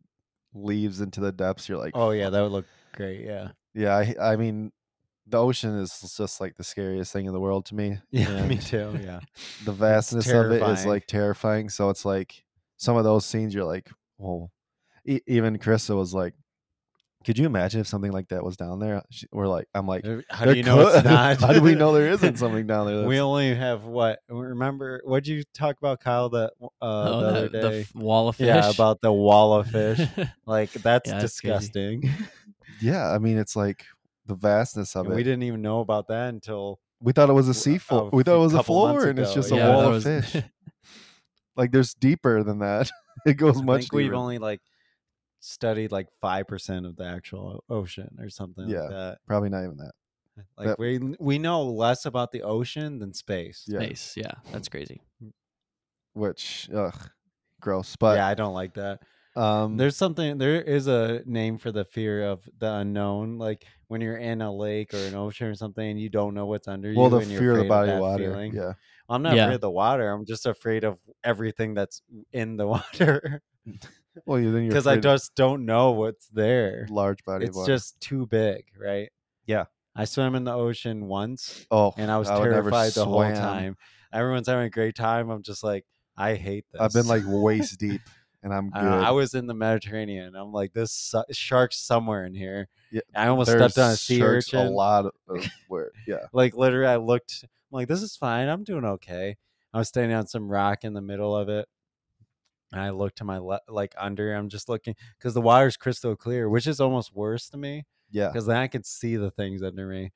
[0.55, 1.69] leaves into the depths.
[1.69, 3.25] You're like, oh yeah, that would look great.
[3.25, 3.97] Yeah, yeah.
[3.97, 4.73] I, I mean,
[5.27, 7.99] the ocean is just like the scariest thing in the world to me.
[8.11, 8.99] yeah, me too.
[9.03, 9.21] Yeah,
[9.65, 11.69] the vastness of it is like terrifying.
[11.69, 12.45] So it's like
[12.77, 14.53] some of those scenes you're like, well,
[15.05, 16.35] e- even Krista was like,
[17.25, 19.03] could you imagine if something like that was down there?
[19.11, 21.41] She, we're like, I'm like, how do you know it's not?
[21.41, 23.07] how do we know there isn't something down there?
[23.07, 24.21] we only have what?
[24.29, 26.29] Remember what did you talk about, Kyle?
[26.29, 27.81] That uh, oh, the other the, the day.
[27.83, 28.47] f- wall of fish.
[28.47, 30.01] yeah, about the wall of fish.
[30.47, 31.57] like that's Yeah, that's crazy.
[31.69, 32.11] disgusting.
[32.81, 33.85] yeah, I mean, it's like
[34.27, 35.17] the vastness of And it.
[35.17, 38.11] we We, didn't even know about that until we thought it was a sea floor.
[38.13, 40.05] We thought it was a floor, and it's ago, just a wall that of was-
[40.05, 40.43] fish.
[41.57, 42.91] Like there's deeper than that.
[43.27, 44.61] it goes I much think we've only like
[45.45, 48.81] studied like five percent of the actual ocean or something Yeah.
[48.81, 49.19] like that.
[49.27, 49.93] Probably not even that.
[50.59, 53.65] Like That- we we know less about the ocean than space.
[53.69, 54.15] Yeah, Space.
[54.17, 55.01] Yeah, that's crazy.
[56.15, 57.11] which ugh,
[57.61, 57.97] gross.
[57.97, 59.01] But yeah, I don't like that.
[59.37, 60.39] um, There's something.
[60.39, 63.39] There is a name for the fear of the unknown.
[63.39, 66.47] Like when you're in a lake or an ocean or something, and you don't know
[66.47, 67.11] what's under well, you.
[67.11, 68.25] the and you're fear of the body of water.
[68.25, 68.55] feeling.
[68.55, 68.73] Yeah.
[69.09, 69.45] I'm not Yeah.
[69.45, 70.11] afraid of the water.
[70.11, 72.01] I'm just afraid of everything that's
[72.33, 73.43] in the water
[74.27, 76.87] Well, you then you're because I just don't know what's there.
[76.91, 79.11] large body of It's just too big, right?
[79.47, 79.65] Yeah.
[79.97, 83.77] I swam in the ocean once, Oh, and I was never terrified the whole time.
[84.13, 85.31] Everyone's having a great time.
[85.31, 85.85] I'm just like,
[86.17, 86.81] I hate this.
[86.81, 88.01] I've been like waist deep,
[88.43, 88.93] and I'm I, good.
[89.05, 90.35] I was in the Mediterranean.
[90.35, 92.69] I'm like, this su- shark's somewhere in here.
[92.91, 94.67] Yeah, I almost stepped on a sea urchin.
[94.67, 96.27] A lot of, of where, yeah.
[96.33, 97.41] Like literally, I looked.
[97.43, 98.49] I'm like, this is fine.
[98.49, 99.37] I'm doing okay.
[99.73, 101.67] I was standing on some rock in the middle of it,
[102.73, 104.35] and I looked to my left, like under.
[104.35, 108.29] I'm just looking because the water's crystal clear, which is almost worse to me Yeah.
[108.29, 110.13] because then I could see the things under me.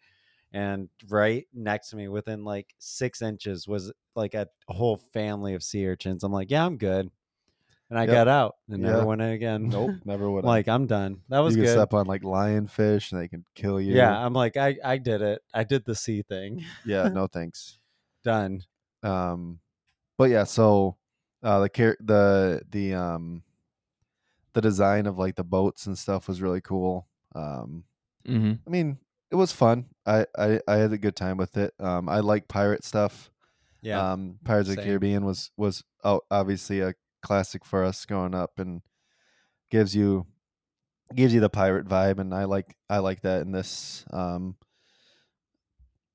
[0.52, 5.62] And right next to me, within like six inches, was like a whole family of
[5.62, 6.24] sea urchins.
[6.24, 7.10] I'm like, yeah, I'm good.
[7.90, 8.14] And I Yep.
[8.14, 9.68] got out and never went in again.
[9.70, 10.44] Nope, never would.
[10.44, 11.22] Like, I'm done.
[11.30, 11.72] That was you good.
[11.72, 13.94] step on like lionfish, and they can kill you.
[13.94, 15.40] Yeah, I'm like, I, I did it.
[15.54, 16.64] I did the sea thing.
[16.84, 17.08] yeah.
[17.14, 17.78] No thanks.
[18.24, 18.62] Done.
[19.02, 19.60] Um,
[20.18, 20.96] but yeah, so
[21.42, 23.42] uh, the car- the the um
[24.54, 27.06] the design of like the boats and stuff was really cool.
[27.34, 27.84] Um,
[28.26, 28.52] Mm-hmm.
[28.66, 28.98] I mean,
[29.30, 29.86] it was fun.
[30.04, 31.72] I I, I had a good time with it.
[31.80, 33.30] Um, I like pirate stuff.
[33.80, 34.12] Yeah.
[34.12, 34.82] Um, Pirates of the.
[34.82, 38.82] Caribbean was was o- obviously a classic for us growing up, and
[39.70, 40.26] gives you
[41.14, 44.04] gives you the pirate vibe, and I like I like that in this.
[44.10, 44.56] Um,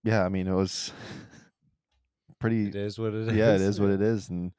[0.03, 0.91] yeah, I mean it was
[2.39, 2.67] pretty.
[2.67, 3.34] it is what it is.
[3.36, 4.51] yeah, it is what it is, and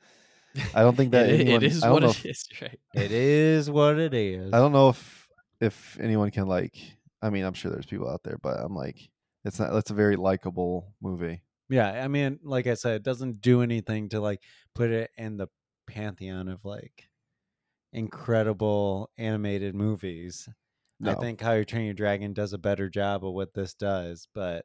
[0.74, 2.78] I don't think that it, anyone, it is what know it is, right?
[2.94, 4.52] It is what it is.
[4.52, 5.28] I don't know if
[5.60, 6.76] if anyone can like.
[7.22, 9.08] I mean, I'm sure there's people out there, but I'm like,
[9.44, 9.74] it's not.
[9.74, 11.42] It's a very likable movie.
[11.70, 14.40] Yeah, I mean, like I said, it doesn't do anything to like
[14.74, 15.48] put it in the
[15.86, 17.08] pantheon of like
[17.92, 20.48] incredible animated movies.
[21.04, 24.26] I think How You Train Your Dragon does a better job of what this does,
[24.34, 24.64] but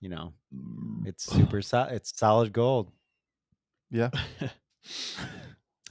[0.00, 1.06] you know, mm.
[1.06, 2.90] it's super so- it's solid gold.
[3.92, 4.10] Yeah.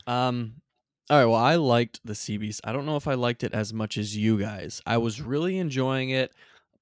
[0.08, 0.56] Um.
[1.10, 1.26] All right.
[1.26, 2.62] Well, I liked the Sea Beast.
[2.64, 4.82] I don't know if I liked it as much as you guys.
[4.86, 6.34] I was really enjoying it,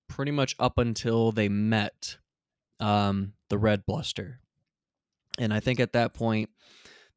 [0.08, 2.18] pretty much up until they met,
[2.80, 4.40] um, the Red Bluster,
[5.38, 6.50] and I think at that point,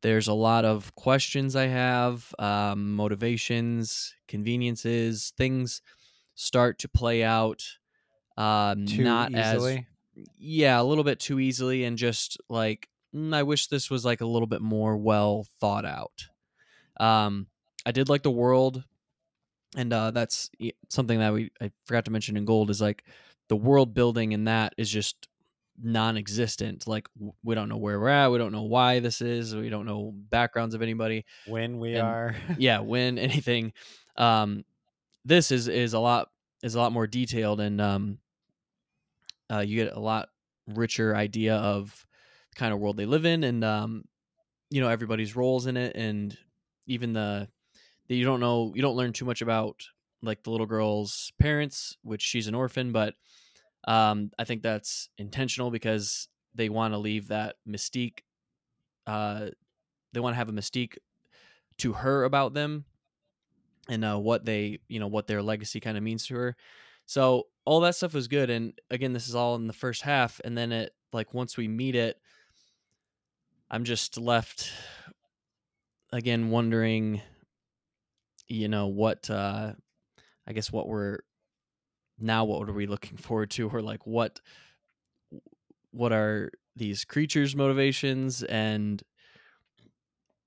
[0.02, 5.80] there's a lot of questions I have, um, motivations, conveniences, things
[6.34, 7.64] start to play out.
[8.36, 9.86] Um, Too not as easily.
[10.36, 14.20] yeah, a little bit too easily, and just like mm, I wish this was like
[14.20, 16.26] a little bit more well thought out.
[16.98, 17.46] Um,
[17.84, 18.84] I did like the world,
[19.76, 20.50] and uh, that's
[20.88, 23.04] something that we I forgot to mention in Gold is like
[23.48, 25.28] the world building in that is just
[25.82, 26.86] non-existent.
[26.86, 27.08] Like
[27.42, 30.12] we don't know where we're at, we don't know why this is, we don't know
[30.14, 33.72] backgrounds of anybody when we and- are yeah when anything
[34.16, 34.64] um
[35.24, 36.28] this is is a lot
[36.62, 38.18] is a lot more detailed and um
[39.50, 40.28] uh you get a lot
[40.74, 42.06] richer idea of
[42.54, 44.04] kind of world they live in and um
[44.70, 46.36] you know everybody's roles in it and
[46.86, 47.48] even the
[48.08, 49.82] that you don't know you don't learn too much about
[50.22, 53.14] like the little girl's parents which she's an orphan but
[53.84, 58.20] um i think that's intentional because they want to leave that mystique
[59.06, 59.48] uh
[60.12, 60.96] they want to have a mystique
[61.78, 62.84] to her about them
[63.88, 66.56] and uh, what they you know what their legacy kind of means to her.
[67.06, 70.40] So all that stuff was good and again this is all in the first half
[70.44, 72.20] and then it like once we meet it
[73.72, 74.70] i'm just left
[76.12, 77.20] again wondering
[78.46, 79.72] you know what uh
[80.46, 81.18] i guess what we're
[82.22, 83.68] now what are we looking forward to?
[83.68, 84.40] Or like what
[85.90, 89.02] what are these creatures motivations and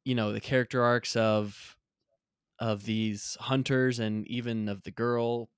[0.04, 1.76] you know the character arcs of
[2.60, 5.50] of these hunters and even of the girl?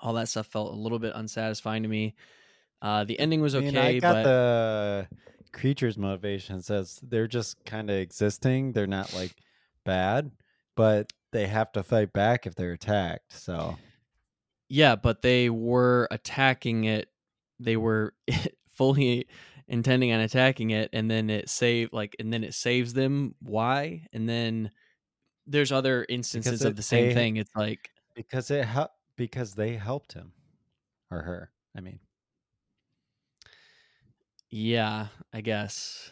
[0.00, 2.14] All that stuff felt a little bit unsatisfying to me.
[2.82, 5.08] Uh the ending was okay I got but the
[5.56, 8.72] creatures motivation says they're just kind of existing.
[8.72, 9.34] They're not like
[9.84, 10.30] bad,
[10.76, 13.32] but they have to fight back if they're attacked.
[13.32, 13.76] So
[14.68, 17.08] yeah but they were attacking it
[17.60, 18.12] they were
[18.76, 19.26] fully
[19.68, 24.04] intending on attacking it and then it saved like and then it saves them why
[24.12, 24.68] and then
[25.46, 29.54] there's other instances it- of the same they- thing it's like because it hel- because
[29.54, 30.32] they helped him
[31.12, 31.50] or her.
[31.76, 32.00] I mean,
[34.56, 36.10] Yeah, I guess.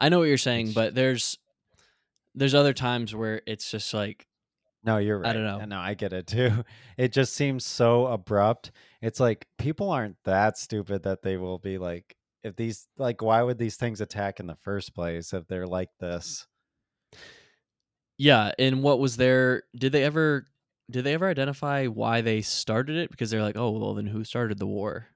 [0.00, 1.36] I know what you're saying, but there's
[2.34, 4.26] there's other times where it's just like
[4.82, 5.28] no, you're right.
[5.28, 5.62] I don't know.
[5.66, 6.64] No, I get it too.
[6.96, 8.72] It just seems so abrupt.
[9.02, 13.42] It's like people aren't that stupid that they will be like, if these like, why
[13.42, 16.46] would these things attack in the first place if they're like this?
[18.16, 20.46] yeah, and what was there did they ever
[20.90, 24.24] did they ever identify why they started it because they're like, "Oh, well then who
[24.24, 25.08] started the war?"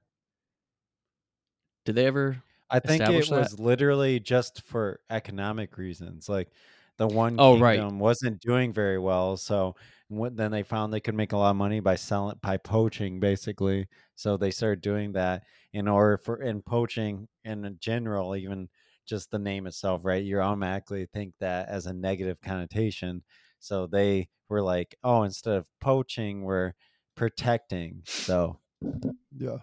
[1.85, 3.27] Did they ever I think it that?
[3.27, 6.27] was literally just for economic reasons.
[6.27, 6.49] Like
[6.97, 7.85] the one Oh, right.
[7.85, 9.75] kingdom wasn't doing very well, so
[10.07, 13.19] what, then they found they could make a lot of money by selling by poaching
[13.19, 13.87] basically.
[14.15, 18.69] So they started doing that in order for in poaching in general, even
[19.05, 20.23] just the name itself, right?
[20.23, 23.23] You automatically think that as a negative connotation.
[23.59, 26.73] So they were like, oh, instead of poaching, we're
[27.15, 28.03] protecting.
[28.15, 28.59] So
[29.37, 29.59] Yeah.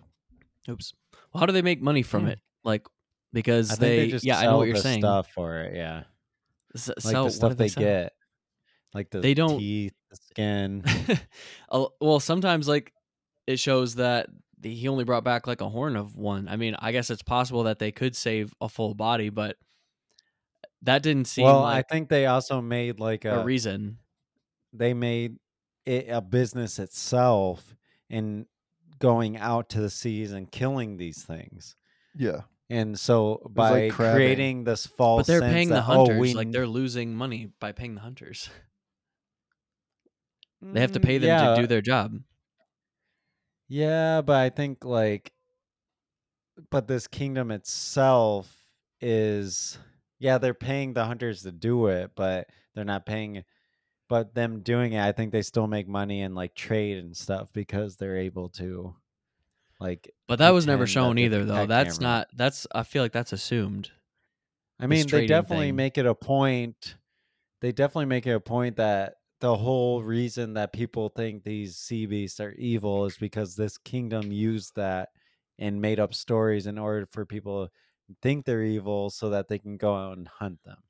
[0.69, 0.93] Oops.
[1.33, 2.29] Well, how do they make money from Hmm.
[2.29, 2.41] it?
[2.65, 2.87] Like
[3.33, 5.01] because they, they, just yeah, I know what you're saying.
[5.01, 5.75] stuff for it.
[5.75, 6.05] Yeah,
[6.75, 7.83] S- like sell- the stuff they, sell?
[7.83, 8.13] get,
[8.95, 10.85] like the They don't- teeth, the skin.
[11.71, 12.93] A- well, sometimes like
[13.47, 14.29] it shows that
[14.61, 16.47] the, he only brought back like a horn of one.
[16.47, 19.57] I mean, I guess it's possible that they could save a full body, but
[20.83, 23.99] that didn't seem well, like I think they also made like a a reason.
[24.73, 25.37] they made
[25.87, 27.75] it a business itself
[28.11, 28.47] in
[29.03, 31.77] going out to the seas and killing these things.
[32.17, 32.43] Yeah.
[32.71, 34.17] And so by crabbing.
[34.17, 36.21] creating this false But they're sense paying the that, oh, hunters.
[36.21, 38.49] we like they're losing money by paying the hunters.
[40.63, 42.21] They have to Mm, pay them yeah, to do their job.
[43.69, 45.33] Yeah, but I think like
[46.71, 48.55] but this kingdom itself
[49.01, 49.77] is
[50.21, 53.43] yeah, they're paying the hunters to do it, but they're not paying
[54.13, 57.51] but them doing it, I think they still make money and like trade and stuff
[57.55, 58.95] because they're able to
[59.81, 61.65] like But that was never shown either, though.
[61.65, 62.13] That's everyone.
[62.13, 62.29] not.
[62.35, 62.67] That's.
[62.75, 63.91] I feel like that's assumed.
[64.79, 65.77] I mean, they definitely thing.
[65.77, 66.97] make it a point.
[67.63, 72.05] They definitely make it a point that the whole reason that people think these sea
[72.05, 75.09] beasts are evil is because this kingdom used that
[75.59, 77.73] and made up stories in order for people to
[78.21, 80.83] think they're evil so that they can go out and hunt them.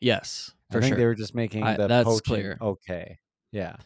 [0.00, 0.98] Yes, for I think sure.
[0.98, 2.58] they were just making I- the that's poaching clear.
[2.60, 3.18] okay.
[3.52, 3.76] Yeah.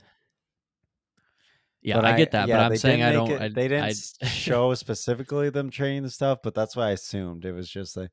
[1.82, 3.30] yeah, But I get that, yeah, but I'm saying I don't.
[3.30, 6.86] it- I, they didn't I, s- show specifically them trading the stuff, but that's what
[6.86, 7.44] I assumed.
[7.44, 8.10] It was just like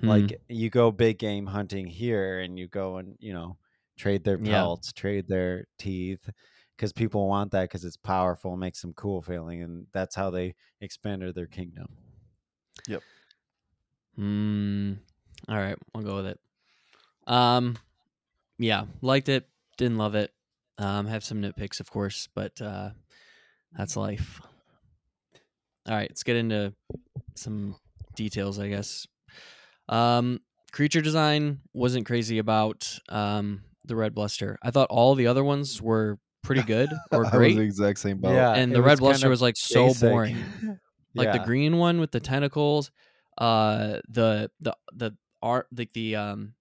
[0.00, 0.08] Hmm.
[0.08, 3.56] like you go big game hunting here and you go and you know
[3.96, 4.52] trade their Yeah.
[4.52, 6.30] pelts trade their teeth
[6.76, 10.54] because people want that because it's powerful makes them cool feeling and that's how they
[10.80, 11.88] expanded their kingdom
[12.86, 13.02] Yep.
[14.14, 14.92] Hmm.
[15.48, 16.38] All right, I'll go with it.
[17.28, 17.76] Um,
[18.58, 19.46] yeah, liked it.
[19.76, 20.32] Didn't love it.
[20.78, 22.90] Um, have some nitpicks, of course, but uh,
[23.76, 24.40] that's life.
[25.88, 26.74] All right, let's get into
[27.34, 27.76] some
[28.16, 29.06] details, I guess.
[29.88, 30.40] Um,
[30.72, 34.58] creature design wasn't crazy about um the red bluster.
[34.62, 37.98] I thought all the other ones were pretty good or I was the great, exact
[37.98, 38.34] same boat.
[38.34, 40.10] Yeah, and the red was bluster was like so basic.
[40.10, 40.44] boring.
[41.14, 42.90] like the green one with the tentacles
[43.38, 46.52] uh the the the art like the um like,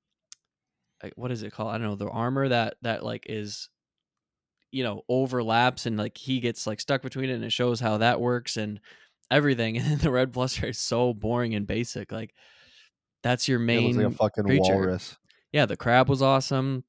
[1.16, 3.70] what is it called i don't know the armor that that like is
[4.72, 7.98] you know overlaps and like he gets like stuck between it and it shows how
[8.00, 8.80] that works and
[9.32, 12.34] everything and then the red bluster is so boring and basic like
[13.24, 14.62] that's your It main like a fucking creature.
[14.76, 15.18] walrus.
[15.52, 16.84] yeah the crab was awesome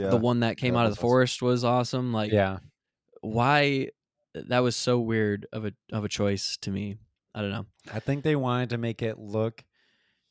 [0.00, 0.08] Yeah.
[0.10, 1.08] the one that came that out of the awesome.
[1.08, 2.58] forest was awesome like yeah
[3.22, 3.88] why
[4.34, 6.96] that was so weird of a of a choice to me
[7.34, 9.62] i don't know i think they wanted to make it look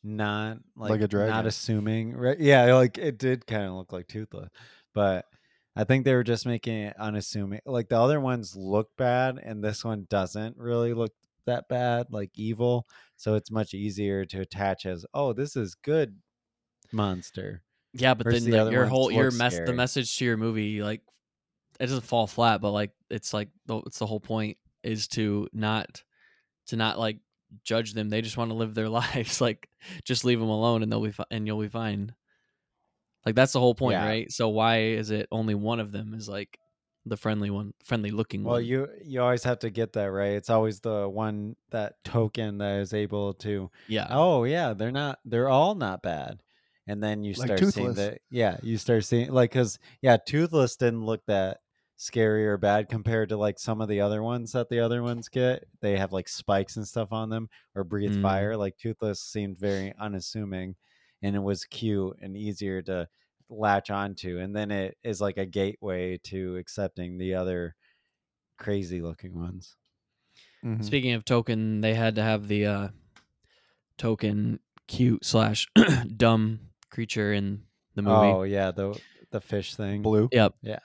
[0.04, 4.08] not like, Like a not assuming right yeah like it did kind of look like
[4.08, 4.50] toothless
[4.94, 5.26] but
[5.76, 7.62] I think they were just making it unassuming.
[7.66, 11.12] Like the other ones look bad, and this one doesn't really look
[11.46, 12.86] that bad, like evil.
[13.16, 16.16] So it's much easier to attach as, oh, this is good
[16.92, 17.64] monster.
[17.94, 20.82] Yeah, but then the like, your whole your look mess the message to your movie
[20.82, 21.02] like
[21.80, 26.04] it doesn't fall flat, but like it's like it's the whole point is to not
[26.68, 27.18] to not like
[27.64, 28.10] judge them.
[28.10, 29.42] They just want to live their lives.
[29.42, 29.68] Like
[30.06, 32.14] just leave them alone and they'll be fi- and you'll be fine.
[33.26, 34.06] Like that's the whole point, Yeah.
[34.06, 34.32] right?
[34.32, 36.58] So why is it only one of them is like
[37.06, 38.66] the friendly one, friendly looking Well, one?
[38.66, 40.32] you you always have to get that right.
[40.34, 43.70] It's always the one that token that is able to.
[43.88, 44.08] yeah.
[44.10, 45.20] Oh yeah, they're not.
[45.26, 46.42] They're all not bad.
[46.86, 47.96] And then you Like start seeing Toothless.
[47.96, 48.22] that.
[48.30, 51.60] Yeah, you start seeing like because yeah, toothless didn't look that
[51.98, 55.30] scary or bad compared to like some of the other ones that the other ones
[55.30, 55.66] get.
[55.82, 58.22] They have like spikes and stuff on them or breathe Mm.
[58.22, 58.58] fire.
[58.58, 60.76] Like toothless seemed very unassuming,
[61.22, 63.08] and it was cute and easier to
[63.50, 64.40] latch onto.
[64.40, 67.76] And then it is like a gateway to accepting the other
[68.58, 69.76] crazy looking ones.
[70.64, 70.84] Mhm.
[70.84, 72.88] Speaking of token, they had to have the uh
[73.98, 75.68] token cute slash
[76.18, 77.64] dumb creature in
[77.96, 78.32] the movie.
[78.32, 79.00] Oh yeah, the
[79.32, 80.02] the fish thing.
[80.04, 80.30] Blue.
[80.32, 80.56] Yep.
[80.62, 80.80] Yeah.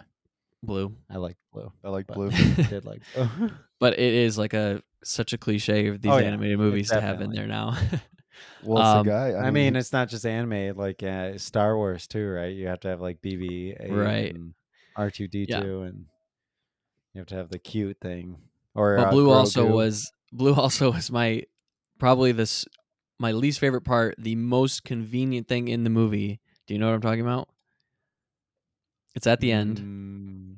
[0.62, 0.94] Blue.
[1.10, 1.72] I like blue.
[1.84, 2.30] I like but blue.
[2.68, 3.50] did like blue.
[3.78, 6.26] but it is like a such a cliche of these Oh, yeah.
[6.26, 7.76] animated movies to have in there now.
[8.62, 9.46] Well, it's Um, the guy.
[9.46, 12.54] I, mean, it's not just anime, like uh, Star Wars too, right?
[12.54, 14.34] You have to have like BB, Right.
[14.34, 14.54] and
[14.96, 16.06] R two D two, and
[17.14, 18.36] you have to have the cute thing.
[18.74, 21.44] Or but uh, blue also was blue also was my
[21.98, 22.64] probably this
[23.18, 26.40] my least favorite part, the most convenient thing in the movie.
[26.66, 27.48] Do you know what I'm talking about?
[29.18, 29.78] It's at the end.
[29.78, 30.54] Mm,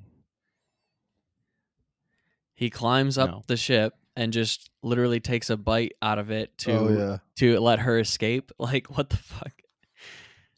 [2.55, 3.43] He climbs up No.
[3.47, 7.17] the ship and just literally takes a bite out of it to oh yeah.
[7.37, 8.53] to let her escape.
[8.59, 9.53] Like what the fuck?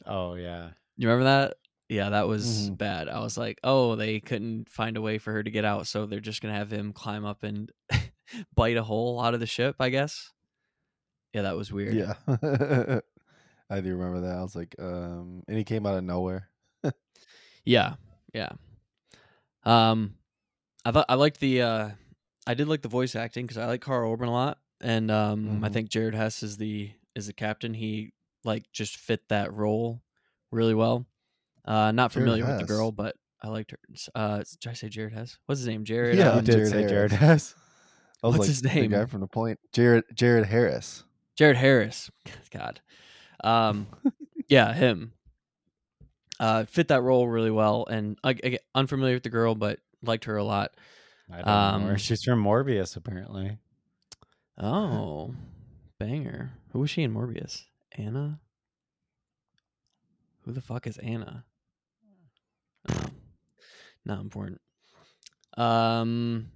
[0.05, 0.70] Oh yeah.
[0.96, 1.55] You remember that?
[1.88, 2.78] Yeah, that was Mhm.
[2.78, 3.09] bad.
[3.09, 6.07] I was like, oh, they couldn't find a way for her to get out, so
[6.07, 7.70] they're just gonna have him climb up and
[8.57, 9.76] bite a hole out of the ship.
[9.78, 10.32] I guess.
[11.32, 11.94] Yeah, that was weird.
[11.94, 12.14] Yeah.
[13.70, 14.38] I do remember that.
[14.38, 16.48] I was like, um, and he came out of nowhere.
[17.64, 17.94] Yeah,
[18.34, 18.50] yeah.
[19.64, 20.14] Um,
[20.84, 21.90] I thought I liked the uh,
[22.46, 25.60] I did like the voice acting because I like Karl Urban a lot, and um,
[25.64, 25.72] I Mhm.
[25.72, 27.74] think Jared Hess is the is the captain.
[27.74, 28.12] He
[28.44, 30.02] like just fit that role
[30.50, 31.06] really well.
[31.64, 33.78] Uh, not Jared familiar with the girl, but I liked her.
[34.14, 35.38] Uh, did I say Jared Hess?
[35.46, 35.84] What's his name?
[35.84, 36.18] Jared.
[36.18, 37.54] Yeah, uh, you did Jared say Jared Hess.
[38.22, 39.06] I was What's like, his The guy name?
[39.06, 41.04] from the point, Jared Jared Harris.
[41.36, 42.10] Jared Harris.
[42.50, 42.80] God.
[43.44, 43.86] Um,
[44.48, 45.12] yeah, him.
[46.43, 49.78] Uh, fit that role really well, and I, I get unfamiliar with the girl, but
[50.03, 50.72] liked her a lot.
[51.30, 51.53] I don't know.
[51.93, 53.59] Um, She's from Morbius, apparently.
[54.59, 55.36] Oh,
[56.01, 56.51] banger.
[56.72, 57.62] Who was she in Morbius?
[57.97, 58.40] Anna?
[60.45, 61.45] Who the fuck is Anna?
[62.90, 63.05] Oh,
[64.05, 64.61] not important.
[65.57, 66.49] Um,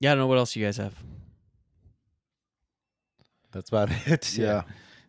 [0.00, 0.94] yeah, I don't know what else you guys have.
[3.52, 4.38] That's about it.
[4.38, 4.62] Yeah.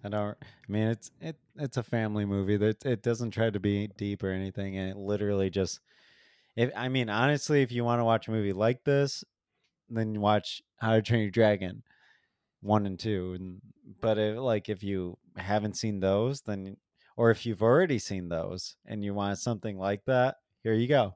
[0.05, 0.37] I don't.
[0.41, 4.23] I mean, it's it it's a family movie that it doesn't try to be deep
[4.23, 5.79] or anything, and it literally just.
[6.55, 9.23] If I mean, honestly, if you want to watch a movie like this,
[9.89, 11.81] then you watch How to Train Your Dragon,
[12.61, 13.33] one and two.
[13.37, 13.61] And
[13.99, 16.77] but if, like if you haven't seen those, then
[17.17, 21.15] or if you've already seen those and you want something like that, here you go.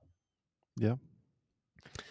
[0.78, 0.96] Yeah.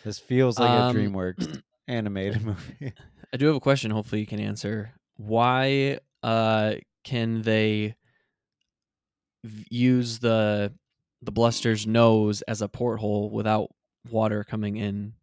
[0.05, 2.93] This feels like Um, a DreamWorks animated movie.
[3.33, 3.91] I do have a question.
[3.91, 4.93] Hopefully, you can answer.
[5.17, 7.95] Why uh can they
[9.71, 10.73] use the
[11.23, 13.71] the bluster's nose as a porthole without
[14.11, 15.15] water coming in?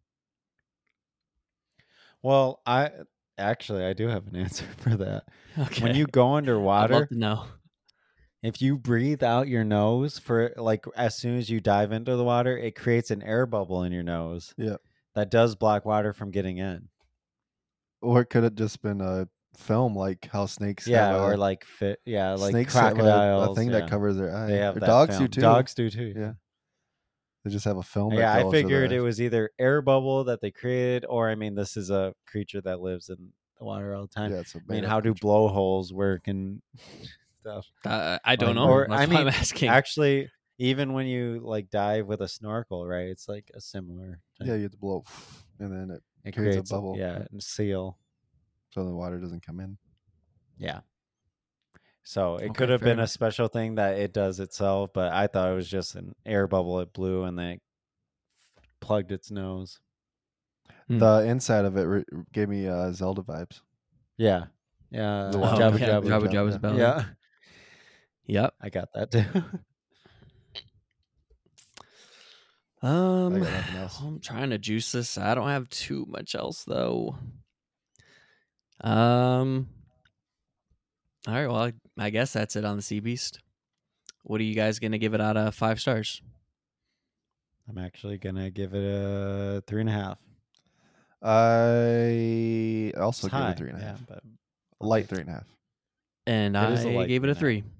[2.22, 2.90] Well, I
[3.38, 5.24] actually I do have an answer for that.
[5.58, 5.82] Okay.
[5.82, 7.44] When you go underwater, no.
[8.42, 12.24] if you breathe out your nose for like as soon as you dive into the
[12.24, 14.54] water, it creates an air bubble in your nose.
[14.56, 14.76] Yeah.
[15.14, 16.88] That does block water from getting in.
[18.02, 21.64] Or could it just been a film like how snakes yeah, have a, or like
[21.64, 23.02] fit yeah, like snakes have a-
[23.50, 23.80] a, thing yeah.
[23.80, 24.46] that covers their eye.
[24.46, 25.24] they have that dogs film.
[25.24, 25.40] do too.
[25.40, 26.12] Dogs do too.
[26.16, 26.32] Yeah.
[27.44, 28.12] They just have a film.
[28.12, 31.76] Yeah, I figured it was either air bubble that they created, or I mean, this
[31.76, 33.16] is a creature that lives in
[33.58, 34.32] the water all the time.
[34.32, 35.20] Yeah, it's a I mean, made-up how do creature.
[35.22, 36.60] blowholes work and
[37.40, 37.66] stuff?
[37.84, 38.68] Uh, I don't Like, know.
[38.68, 39.68] or- I why I'm mean, asking.
[39.68, 40.28] Actually,
[40.58, 43.06] even when you like dive with a snorkel, right?
[43.08, 44.18] It's like a similar.
[44.38, 44.48] Thing.
[44.48, 45.04] Yeah, you have to blow,
[45.60, 46.96] and then it it creates a creates bubble.
[46.98, 47.96] Yeah, and seal.
[48.76, 49.78] So the water doesn't come in.
[50.58, 50.80] Yeah.
[52.02, 55.12] So it Okay, could have fair been a special thing that it does itself, but
[55.14, 57.62] I thought it was just an air bubble it blew and then it
[58.80, 59.80] plugged its nose.
[60.88, 60.98] Hmm.
[60.98, 62.04] The inside of it re-
[62.34, 63.60] gave me uh, Zelda vibes.
[64.18, 64.44] Yeah.
[64.90, 65.30] Yeah.
[65.32, 65.62] The Oh, water.
[65.62, 66.04] Jabba yeah, Jabba.
[66.04, 66.58] Jabba Jabba, Jabba's yeah.
[66.58, 66.78] belly.
[66.78, 67.04] Yeah.
[68.26, 68.54] Yep.
[68.60, 69.24] I got that too.
[72.82, 74.00] Um, got nothing else.
[74.00, 75.16] I'm trying to juice this.
[75.18, 77.16] I don't have too much else though.
[78.90, 79.68] Um.
[81.26, 81.46] All right.
[81.48, 83.40] Well, I, I guess that's it on the Sea Beast.
[84.22, 86.22] What are you guys gonna give it out of five stars?
[87.68, 90.18] I'm actually gonna give it a three and a half.
[91.22, 94.06] I also gave it three and a yeah, half.
[94.06, 94.22] but
[94.80, 95.46] A light three and a half.
[96.26, 97.70] And It I gave it a three three.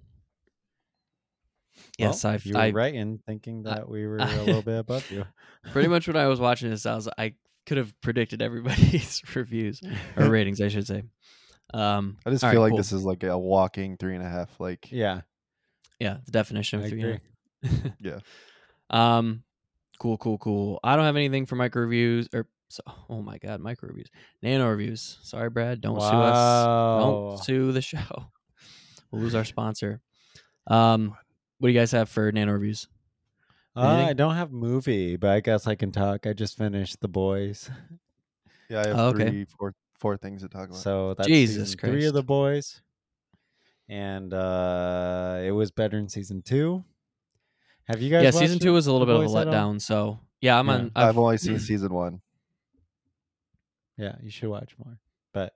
[1.99, 4.63] Yes, well, I you were I right in thinking I- that we were a little
[4.63, 5.25] bit above you.
[5.73, 7.35] pretty much when I was watching this, I was I
[7.67, 9.81] could have predicted everybody's reviews
[10.17, 11.03] or ratings, I should say.
[11.75, 12.77] Um, I just feel right, like cool.
[12.79, 14.59] this is like a walking three and a half.
[14.61, 15.23] Like Yeah,
[15.99, 17.03] yeah, the definition I of three.
[17.03, 17.21] agree.
[18.01, 18.19] Yeah.
[18.91, 19.43] Um,
[19.99, 20.79] cool, cool, cool.
[20.85, 22.83] I don't have anything for micro reviews or so.
[23.11, 24.11] Oh my god, micro reviews,
[24.43, 25.19] nano reviews.
[25.23, 25.81] Sorry, Brad.
[25.81, 26.67] Don't sue us.
[27.03, 28.31] Don't sue the show.
[29.11, 30.01] We'll lose our sponsor.
[30.69, 31.17] Um,
[31.59, 32.87] what do you guys have for nano reviews?
[33.77, 36.27] Uh, I don't have movie, but I guess I can talk.
[36.27, 37.71] I just finished The Boys,
[38.71, 39.29] yeah, I have Oh, okay.
[39.29, 40.79] three, four, four things to talk about.
[40.79, 42.81] so that's Jesus season three of The Boys,
[43.89, 46.85] and uh it was better in season two.
[47.85, 48.25] Have you guys?
[48.25, 49.55] Yeah, season two was a little bit of a Boys at all?
[49.55, 49.81] letdown.
[49.81, 50.75] So yeah, I'm Yeah.
[50.75, 50.93] on.
[50.97, 52.21] I've, I've, only seen season one.
[53.99, 54.99] Yeah, you should watch more.
[55.33, 55.53] But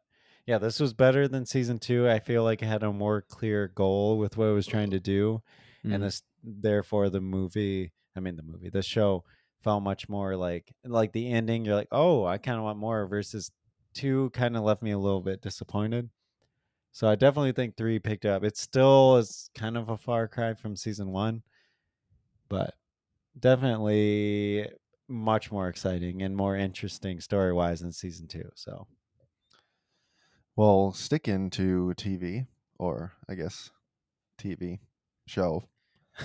[0.46, 2.08] yeah, this was better than season two.
[2.08, 5.00] I feel like it had a more clear goal with what it was trying to
[5.00, 5.42] do.
[5.84, 5.94] Mm.
[5.94, 9.24] And this therefore the movie I mean the movie, the show
[9.62, 13.50] felt much more like like the ending, you're like, Oh, I kinda want more versus
[13.94, 16.10] two kind of left me a little bit disappointed.
[16.92, 18.44] So I definitely think three picked up.
[18.44, 21.42] It still is kind of a far cry from season one,
[22.48, 22.74] but
[23.38, 24.68] definitely
[25.08, 28.50] much more exciting and more interesting story wise in season two.
[28.56, 28.88] So
[30.56, 32.46] Well, stick into TV,
[32.78, 33.70] or I guess
[34.38, 34.80] TV
[35.26, 35.68] show.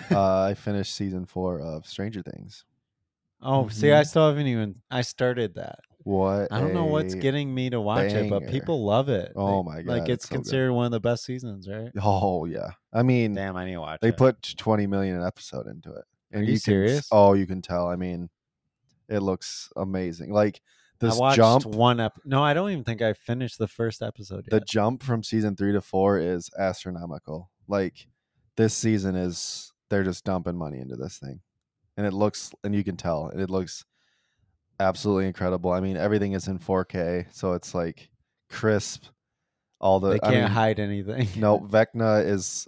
[0.11, 2.65] uh, I finished season four of Stranger Things.
[3.41, 4.07] Oh, see, I Mhm.
[4.07, 4.81] still haven't even.
[4.89, 5.79] I started that.
[6.03, 9.33] What I don't know what's getting me to watch it, but people love it.
[9.35, 11.91] Oh They- my Like God, it's it's so considered one of the best seasons, right?
[12.01, 14.17] Oh yeah, I mean, Damn, I need to watch they it.
[14.17, 17.07] put 20 million an episode into it, and you can s- serious?
[17.11, 17.87] oh, you can tell.
[17.87, 18.29] I mean,
[19.09, 20.31] it looks amazing.
[20.31, 20.61] Like
[20.99, 22.13] this I watched jump, one ep.
[22.23, 24.51] No, I don't even think I finished the first episode Yet.
[24.51, 27.49] the jump from season three to four is astronomical.
[27.67, 28.07] Like
[28.57, 31.39] this season is they're just dumping money into this thing,
[31.97, 33.85] and it looks and you can tell it looks
[34.79, 35.71] absolutely incredible.
[35.71, 38.09] I mean, everything is in 4K, so it's like
[38.49, 39.05] crisp.
[39.79, 41.27] All the they can't mean, hide anything.
[41.35, 42.67] No, Vecna is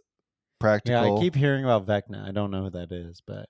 [0.60, 1.06] practical.
[1.08, 2.28] yeah, I keep hearing about Vecna.
[2.28, 3.48] I don't know who that is, but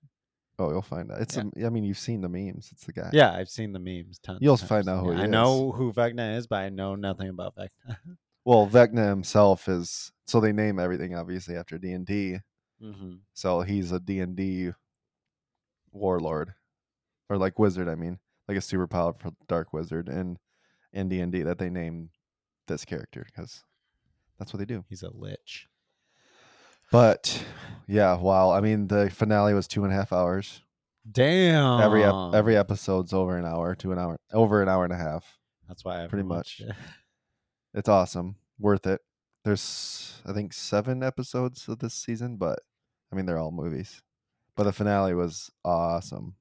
[0.60, 1.22] Oh, you'll find out.
[1.22, 1.44] It's Yeah.
[1.56, 2.70] a, I mean, you've seen the memes.
[2.72, 3.12] It's the guy.
[3.14, 4.18] yeah, I've seen the memes.
[4.20, 4.40] Tons.
[4.42, 5.30] You'll find out who Yeah, I is.
[5.30, 7.98] know who Vecna is, but I know nothing about Vecna.
[8.46, 11.92] Well, Vecna himself is so they name everything obviously after D
[12.80, 13.00] and D.
[13.00, 14.72] hmm So he's a D and D
[15.92, 16.54] warlord,
[17.30, 17.88] or like wizard.
[17.90, 20.38] I mean, like a super powerful dark wizard in
[20.94, 22.12] in D and D that they name
[22.68, 23.64] this character because
[24.38, 24.86] that's what they do.
[24.90, 25.68] He's a lich.
[26.92, 27.46] But
[27.88, 28.52] yeah, wow.
[28.52, 30.62] I mean, the finale was two and a half hours.
[31.10, 31.82] Damn.
[31.82, 34.98] Every ep- every episode's over an hour to an hour, over an hour and a
[34.98, 35.38] half.
[35.68, 36.62] That's why I pretty much.
[36.62, 36.76] it.
[37.74, 39.02] It's awesome, worth it.
[39.44, 42.60] There's I think seven episodes of this season, but
[43.12, 44.02] I mean they're all movies.
[44.56, 46.36] But the finale was awesome.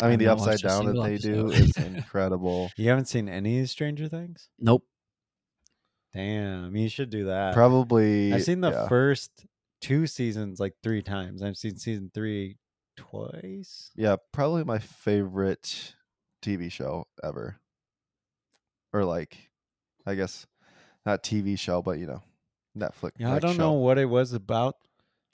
[0.00, 2.70] I mean I've the upside down that single they do is incredible.
[2.76, 4.48] You haven't seen any Stranger Things?
[4.58, 4.84] Nope.
[6.12, 7.54] Damn, you should do that.
[7.54, 8.88] Probably I've seen the yeah.
[8.88, 9.30] first
[9.80, 11.42] two seasons like three times.
[11.42, 12.56] I've seen season three
[12.96, 13.90] twice.
[13.96, 15.94] Yeah, probably my favorite
[16.42, 17.56] TV show ever.
[18.92, 19.50] Or like
[20.06, 20.46] I guess
[21.04, 22.22] not TV show, but you know,
[22.76, 23.12] Netflix.
[23.18, 23.62] Yeah, I don't show.
[23.62, 24.76] know what it was about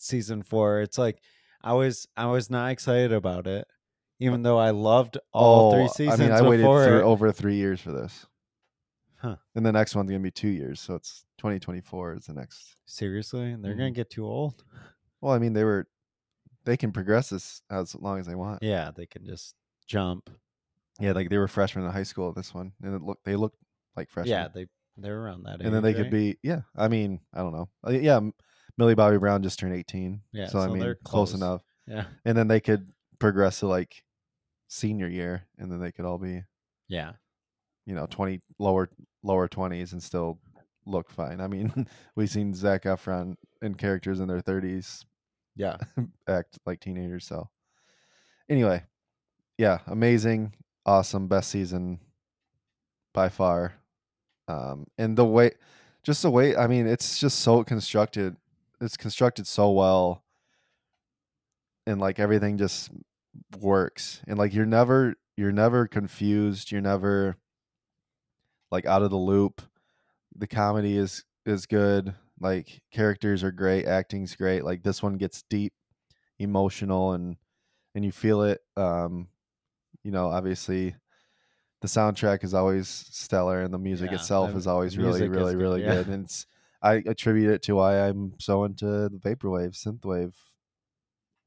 [0.03, 0.81] season four.
[0.81, 1.21] It's like
[1.63, 3.67] I was I was not excited about it,
[4.19, 6.21] even though I loved all three Oh, seasons.
[6.21, 8.27] I mean, I waited before over three years for this.
[9.17, 9.37] Huh.
[9.55, 12.75] And the next one's gonna be two years, so it's 2024 is the next.
[12.87, 13.95] Seriously, they're gonna Mhm.
[13.95, 14.65] get too old.
[15.21, 15.87] Well, I mean, they were,
[16.65, 18.63] they can progress this as long as they want.
[18.65, 19.55] Yeah, they can just
[19.87, 20.29] jump.
[20.99, 23.37] Yeah, like they were freshmen in high school at this one, and it looked they
[23.37, 23.59] looked
[23.97, 24.31] like freshmen.
[24.33, 25.67] Yeah, they they're around that age.
[25.67, 26.03] and then they right?
[26.03, 26.63] could be yeah.
[26.77, 27.69] I mean, I don't know.
[27.87, 28.19] Uh, Yeah,
[28.79, 30.21] Millie Bobby Brown just turned 18.
[30.33, 31.35] Yeah, so, I mean, close close.
[31.35, 31.63] enough.
[31.87, 34.05] Yeah, And then they could progress to like
[34.69, 36.43] senior year, and then they could all be
[36.89, 37.13] yeah.
[37.87, 38.89] you know 20 lower
[39.23, 40.39] lower 20s and still
[40.87, 41.41] look fine.
[41.41, 45.05] I mean, we've seen Zac Efron in characters in their 30s
[45.57, 45.77] Yeah.
[46.29, 47.27] act like teenagers.
[47.27, 47.49] So,
[48.49, 48.83] anyway,
[49.59, 50.55] yeah, amazing,
[50.87, 52.01] awesome, best season
[53.13, 53.75] by far.
[54.49, 55.53] Um, and the way,
[56.03, 58.37] just the way, I mean, it's just so constructed.
[58.83, 60.25] It's constructed so well,
[61.87, 62.91] and like everything just
[63.61, 64.23] works.
[64.27, 66.71] And like you're never, you're never confused.
[66.71, 67.37] You're never
[68.71, 69.63] like out of the loop.
[70.37, 72.15] The comedy is is good.
[72.41, 74.65] Like characters are great, acting's great.
[74.65, 75.73] Like this one gets deep,
[76.39, 77.37] emotional, and
[77.95, 78.61] and you feel it.
[78.77, 79.29] Um,
[80.03, 80.97] you know, obviously,
[81.81, 85.55] the soundtrack is always stellar, and the music Yeah, itself the is always really, really,
[85.55, 85.95] good, really yeah.
[85.97, 86.09] good.
[86.09, 86.47] And it's
[86.83, 90.35] I attribute it to why I'm so into the vaporwave, synthwave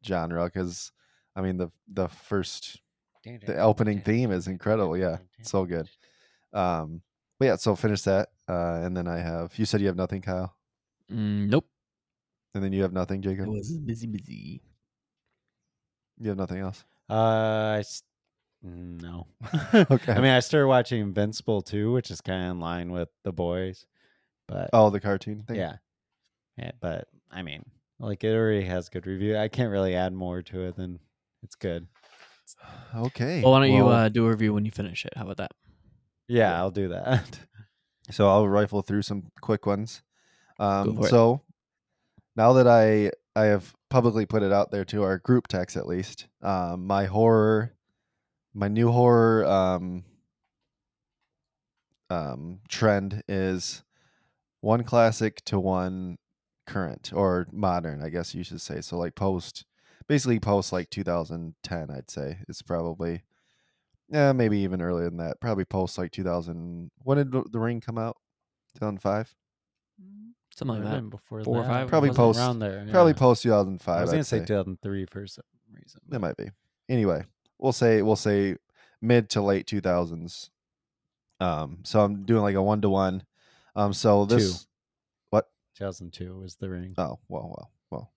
[0.05, 0.91] genre because
[1.35, 2.81] I mean the the first
[3.23, 4.95] the opening theme is incredible.
[4.97, 5.89] Yeah, so good.
[6.53, 7.01] Um,
[7.39, 9.57] but yeah, so finish that, uh, and then I have.
[9.59, 10.55] You said you have nothing, Kyle,
[11.11, 11.67] Mm, nope.
[12.53, 13.47] and then you have nothing, I Jacob.
[13.49, 14.61] was busy, busy.
[16.19, 16.83] You have nothing else.
[17.09, 17.13] Uh,
[17.75, 18.03] I s-
[18.63, 19.27] no.
[19.91, 20.13] Okay.
[20.13, 23.33] I mean, I started watching Invincible too, which is kind of in line with the
[23.33, 23.85] boys,
[24.47, 25.57] but Oh, the cartoon thing.
[25.57, 25.77] yeah,
[26.57, 26.71] yeah.
[26.79, 27.63] But I mean,
[27.99, 29.37] like it already has good review.
[29.37, 30.99] I can't really add more to it than
[31.43, 31.87] it's good.
[32.95, 33.41] Okay.
[33.41, 35.13] Well, why don't you uh, do a review when you finish it?
[35.15, 35.51] How about that?
[36.27, 37.39] Yeah, I'll do that.
[38.11, 40.03] So I'll rifle through some quick ones.
[40.59, 41.09] Um, for it.
[41.09, 41.41] so
[42.35, 45.87] now that I I have publicly put it out there to our group text at
[45.87, 47.73] least, um, my horror,
[48.53, 50.03] my new horror um,
[52.11, 53.83] um, trend is
[54.65, 56.17] one classic to one
[56.65, 58.81] current or modern, I guess you should say.
[58.81, 59.63] So like post,
[60.07, 63.23] basically post like 2010, I'd say it's probably.
[64.09, 65.39] Yeah, maybe even earlier than that.
[65.39, 66.91] Probably post like 2000.
[67.03, 68.17] When did The The Ring come out?
[68.75, 69.33] 2005.
[70.55, 71.09] Something like that.
[71.09, 71.67] before Four or that.
[71.67, 72.85] five, Probably post- around there.
[72.91, 73.17] Probably yeah.
[73.19, 73.97] post 2005.
[73.97, 74.45] I was I'd gonna say say.
[74.45, 75.43] 2003 for some
[75.73, 76.01] reason.
[76.11, 76.49] It might be.
[76.87, 77.23] Anyway,
[77.59, 78.55] we'll say we'll say
[79.01, 80.49] mid to late 2000s.
[81.39, 83.23] Um, so I'm doing like a one to one.
[83.75, 84.67] Um, so this Two.
[85.31, 85.49] what?
[85.77, 86.93] 2002 was the ring.
[86.97, 88.11] Oh well, well, well.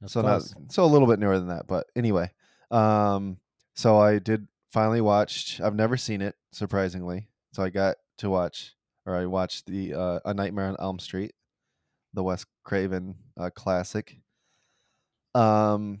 [0.00, 2.30] That's so not so a little bit newer than that, but anyway.
[2.70, 3.38] Um,
[3.74, 5.60] so I did finally watched.
[5.60, 7.28] I've never seen it, surprisingly.
[7.52, 8.74] So I got to watch,
[9.06, 11.34] or I watched the uh, A Nightmare on Elm Street,
[12.14, 14.20] the Wes Craven uh, classic.
[15.34, 16.00] Um,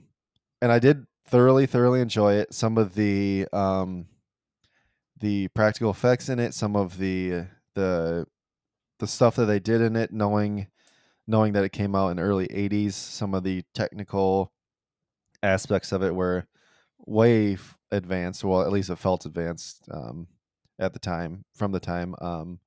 [0.60, 2.54] and I did thoroughly, thoroughly enjoy it.
[2.54, 4.06] Some of the um,
[5.18, 7.46] the practical effects in it, some of the
[7.78, 8.26] the
[9.00, 10.68] the stuff that they did in it, knowing
[11.26, 14.52] knowing that it came out in early 80s some of the technical
[15.42, 16.46] aspects of it were
[17.06, 17.58] way
[17.92, 20.28] advanced well at least it felt advanced um,
[20.78, 22.60] at the time from the time um,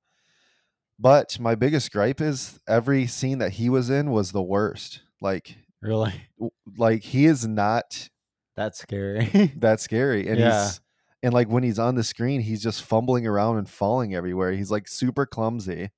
[0.98, 5.56] but my biggest gripe is every scene that he was in was the worst like
[5.80, 6.28] Really?
[6.76, 8.08] like he is not
[8.54, 9.26] That's scary.
[9.56, 10.44] that scary and Yeah.
[10.44, 10.80] he's
[11.22, 14.52] and like when he's on the screen he's just fumbling around and falling everywhere.
[14.52, 15.90] He's like super clumsy.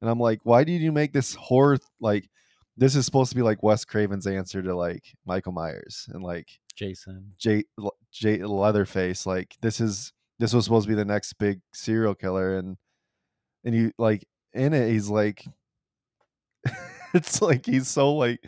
[0.00, 2.28] And i'm like why did you make this horror like
[2.76, 6.48] this is supposed to be like wes craven's answer to like michael myers and like
[6.76, 7.32] Jason.
[7.36, 7.64] jay,
[8.12, 12.58] jay leatherface like this is this was supposed to be the next big serial killer
[12.58, 12.76] and
[13.64, 15.44] and you like in it he's like
[17.14, 18.40] it's like he's so like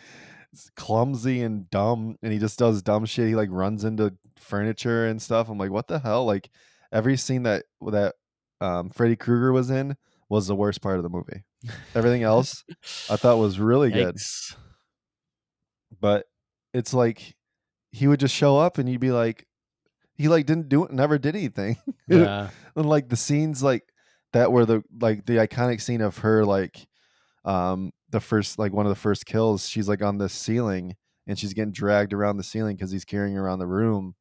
[0.77, 3.29] clumsy and dumb and he just does dumb shit.
[3.29, 6.25] He like runs into furniture and stuff i'm like what the hell?
[6.25, 6.51] Like
[6.93, 8.15] every scene that that
[8.61, 9.97] um freddy krueger was in
[10.29, 11.45] was the worst part of the movie.
[11.95, 12.65] Everything else
[13.11, 14.17] i thought was really good.
[14.17, 14.57] Yikes.
[16.01, 16.27] but
[16.73, 17.35] it's like
[17.93, 19.47] he would just show up and you'd be like
[20.15, 21.77] he like didn't do it never did anything.
[22.09, 22.51] Yeah.
[22.77, 23.85] and like the scenes like
[24.33, 26.87] that were the like the iconic scene of her like
[27.45, 31.39] um the first like one of the first kills she's like on the ceiling and
[31.39, 34.15] she's getting dragged around the ceiling because he's carrying her around the room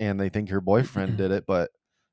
[0.00, 1.70] and they think her boyfriend did it but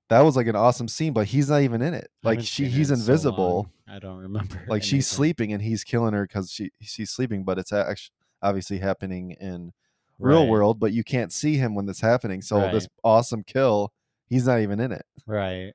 [0.10, 2.10] that was like an awesome scene but he's not even in it.
[2.24, 3.72] Like she he's in so invisible.
[3.88, 4.62] I don't remember.
[4.68, 8.80] like she's sleeping and he's killing her because she she's sleeping but it's actually obviously
[8.80, 9.72] happening in
[10.20, 13.92] real Right, world but you can't see him when this happening so this awesome kill
[14.30, 15.06] he's not even in it.
[15.26, 15.74] Right.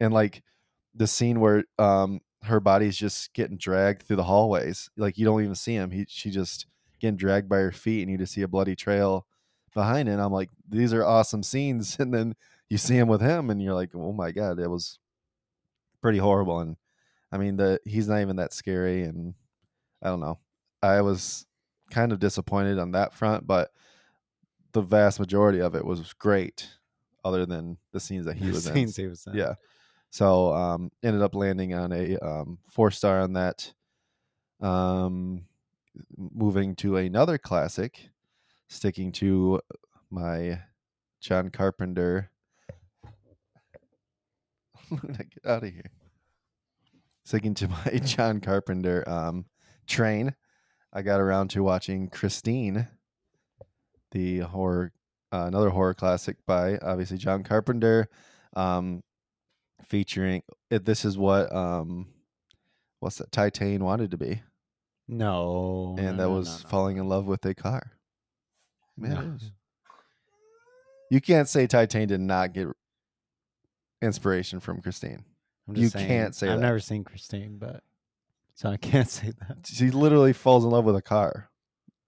[0.00, 0.42] and like
[0.94, 5.42] the scene where um her body's just getting dragged through the hallways like you don't
[5.42, 6.66] even see him he she just
[7.00, 9.24] getting dragged by her feet and you just see a bloody trail
[9.78, 12.34] behind it and i'm like these are awesome scenes and then
[12.68, 14.98] you see him with him and you're like oh my god it was
[16.02, 16.76] pretty horrible and
[17.32, 19.34] i mean the he's not even that scary and
[20.02, 20.38] i don't know
[20.82, 21.46] i was
[21.90, 23.70] kind of disappointed on that front but
[24.72, 26.68] the vast majority of it was great
[27.24, 29.34] other than the scenes that he The was in he was in.
[29.34, 29.54] yeah.
[30.10, 33.72] So um ended up landing on a um four star on that.
[34.60, 35.44] Um
[36.16, 38.10] moving to another classic,
[38.68, 39.60] sticking to
[40.10, 40.60] my
[41.20, 42.30] John Carpenter.
[44.90, 45.90] get out of here.
[47.24, 49.46] Sticking to my John Carpenter um
[49.86, 50.34] train.
[50.92, 52.86] I got around to watching Christine,
[54.12, 54.92] the horror
[55.32, 58.08] uh, another horror classic by obviously John Carpenter.
[58.54, 59.02] Um
[59.84, 62.08] featuring it, this is what um
[63.00, 64.42] what's that Titane wanted to be
[65.06, 65.94] No.
[65.98, 66.68] and no, that was no, no.
[66.68, 67.92] falling in love with a car
[69.00, 69.52] yeah it is.
[71.10, 72.68] you can't say Titane did not get
[74.02, 75.24] inspiration from Christine
[75.68, 76.66] I'm you saying, can't say I've that.
[76.66, 77.82] never seen Christine, but
[78.54, 79.66] so I can't say that.
[79.66, 81.50] she literally falls in love with a car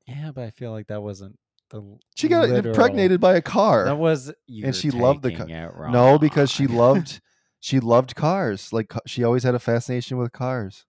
[0.06, 1.38] Yeah, but I feel like that wasn't
[1.70, 1.98] the.
[2.16, 4.72] she got literal- impregnated by a car That was you.
[4.72, 7.20] she loved the co- no because she loved
[7.60, 10.86] she loved cars like she always had a fascination with cars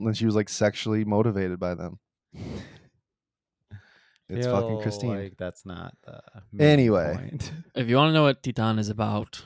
[0.00, 1.98] and she was like sexually motivated by them
[4.28, 6.20] it's fucking Christine Like that's not the
[6.52, 7.14] main Anyway.
[7.16, 7.52] point.
[7.74, 9.42] If you want to know what Titane is about,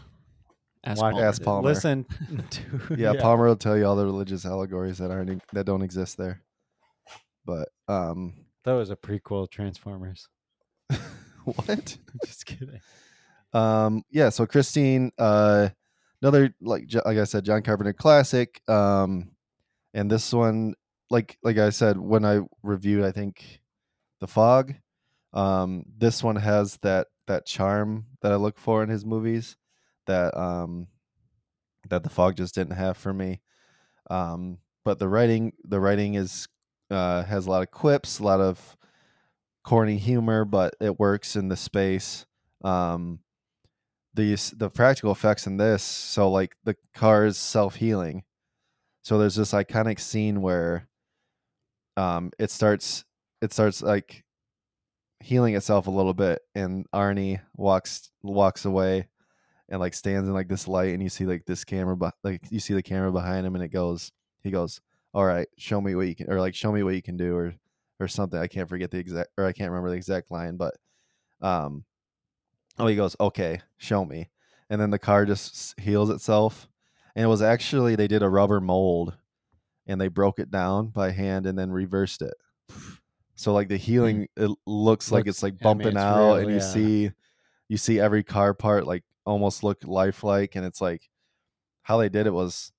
[0.85, 1.27] ask Watch- Palmer.
[1.27, 1.69] Ask Palmer.
[1.69, 2.05] Listen
[2.51, 2.63] to
[2.97, 6.17] yeah, Palmer will tell you all the religious allegories that aren't in- that don't exist
[6.17, 6.43] there.
[7.45, 8.35] But um,
[8.65, 10.29] That was a prequel Transformers.
[11.45, 11.97] what?
[12.25, 12.81] Just kidding.
[13.53, 14.29] Um, yeah.
[14.31, 15.69] So Christine, uh,
[16.23, 18.61] another like Jo- like I said, John Carpenter classic.
[18.69, 19.33] Um,
[19.95, 20.75] and this one,
[21.11, 23.61] like like I said when I reviewed, I think
[24.23, 24.77] the Fog.
[25.35, 29.57] Um, this one has that that charm that I look for in his movies
[30.07, 30.89] that um
[31.89, 33.41] that the Fog just didn't have for me.
[34.11, 36.49] Um, but the writing the writing is
[36.91, 38.77] uh has a lot of quips, a lot of
[39.65, 42.27] corny humor, but it works in the space.
[42.65, 43.21] Um,
[44.15, 48.25] these the practical effects in this, so like the car is self healing.
[49.03, 50.89] So there's this iconic scene where
[51.97, 53.05] um it starts
[53.43, 54.25] it starts like
[55.21, 59.09] healing itself a little bit, and Arnie walks walks away,
[59.69, 62.41] and like stands in like this light, and you see like this camera, but like
[62.51, 64.13] you see the camera behind him, and it goes,
[64.43, 64.81] he goes,
[65.13, 67.37] "All right, show me what you can," or like show me what you can do,
[67.37, 67.55] or
[68.01, 68.39] or something.
[68.39, 70.75] I can't forget the exact, or I can't remember the exact line, but
[71.41, 71.85] um,
[72.79, 74.31] oh, he goes, "Okay, show me,"
[74.71, 76.69] and then the car just heals itself,
[77.17, 79.17] and it was actually they did a rubber mold,
[79.87, 82.35] and they broke it down by hand and then reversed it.
[83.43, 86.37] So like the healing, it looks like it's like I mean, bumping it's out, real,
[86.37, 86.61] and you yeah.
[86.61, 87.11] see,
[87.69, 91.09] you see every car part like almost look lifelike, and it's like
[91.83, 92.71] how they did it was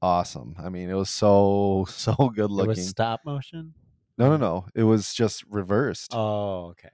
[0.00, 0.56] awesome.
[0.58, 2.68] I mean, it was so so good It looking.
[2.70, 3.74] was stop motion.
[4.18, 6.10] no, no, no, it was just reversed.
[6.14, 6.88] Oh, okay.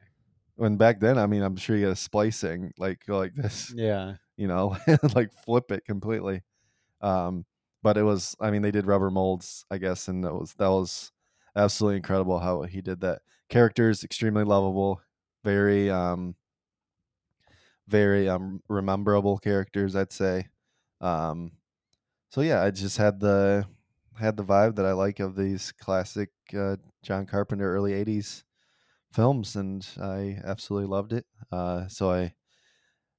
[0.57, 4.17] When back then, I mean, I'm sure you had a splicing like like this, Yeah.
[4.37, 4.77] you know,
[5.15, 6.43] like flip it completely.
[7.01, 7.47] Um,
[7.83, 10.69] but it was, I mean, they did rubber molds, I guess, and that was that
[10.69, 11.11] was
[11.57, 13.23] absolutely incredible how he did that.
[13.49, 15.01] Characters extremely lovable,
[15.45, 16.35] very um,
[17.87, 20.49] very um rememberable characters, I'd say.
[21.01, 21.53] Um,
[22.31, 23.67] so yeah, I just had the
[24.19, 28.45] had the vibe that I like of these classic uh, John Carpenter early '80s
[29.13, 31.27] films, and I absolutely loved it.
[31.53, 32.35] Uh, so I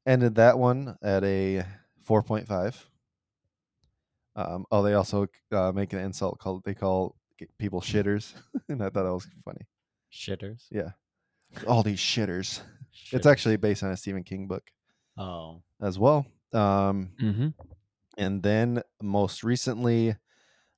[0.07, 1.65] ended that one at a
[2.03, 2.87] 4.5.
[4.35, 7.15] Um, oh, they also uh, make an insult called they call
[7.57, 8.33] people shitters,
[8.69, 9.61] and I thought that was funny.
[10.11, 10.65] Shitters.
[10.71, 10.91] Yeah,
[11.67, 12.61] all these shitters.
[13.11, 14.63] It's actually based on a Stephen King book
[15.17, 15.61] Oh.
[15.81, 16.25] as well.
[16.53, 17.47] Um, Mm-hmm.
[18.17, 20.15] and then most recently,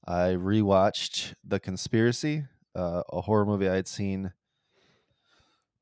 [0.06, 4.34] I rewatched The Conspiracy, uh, a horror movie I had seen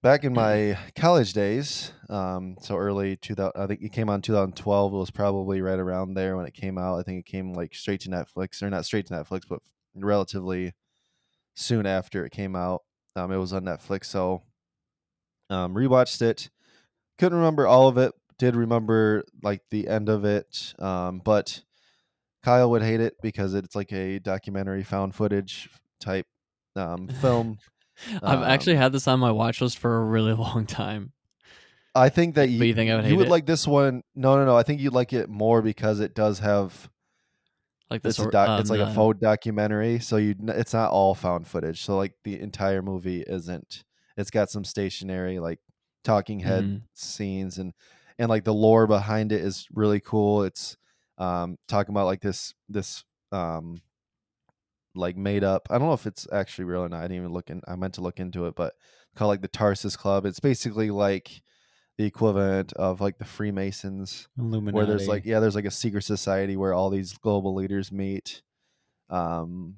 [0.02, 1.92] back in my college days.
[2.10, 4.94] Um, so early 2000, I think it came on 2012.
[4.94, 6.98] It was probably right around there when it came out.
[7.00, 9.60] I think it came like straight to Netflix, or not straight to Netflix, but
[10.06, 10.74] relatively
[11.56, 12.82] soon after it came out.
[13.16, 14.44] Um, it was on Netflix, so
[15.50, 16.50] um, rewatched it.
[17.18, 18.14] Couldn't remember all of it.
[18.38, 21.64] Did remember like the end of it, um, but
[22.44, 25.70] Kyle would hate it because it's like a documentary found footage
[26.00, 26.26] type
[26.78, 27.58] um, film.
[28.24, 31.12] I've actually Um, had this on my watch list for a really long time.
[31.94, 33.32] I think that you, But you think I would you would it?
[33.32, 34.04] like this one.
[34.16, 34.56] No, no, no.
[34.56, 36.90] I think you'd like it more because it does have
[37.90, 40.00] Like this, it's a doc, it's like a faux documentary.
[40.00, 41.82] So you, it's not all found footage.
[41.84, 43.84] So like the entire movie isn't.
[44.18, 45.60] It's got some stationary like
[46.04, 46.82] talking head Mhm.
[46.94, 47.74] scenes and
[48.20, 50.44] and like the lore behind it is really cool.
[50.44, 50.78] It's
[51.18, 53.82] um talking about like this this um
[54.96, 55.68] like made up.
[55.70, 57.00] I don't know if it's actually real or not.
[57.00, 57.62] I didn't even look in.
[57.68, 58.74] I meant to look into it, but
[59.16, 60.26] called like the Tarsus Club.
[60.26, 61.42] It's basically like
[62.00, 64.74] the equivalent of like the Freemasons Illuminati.
[64.74, 68.42] where there's like yeah there's like a secret society where all these global leaders meet
[69.10, 69.76] um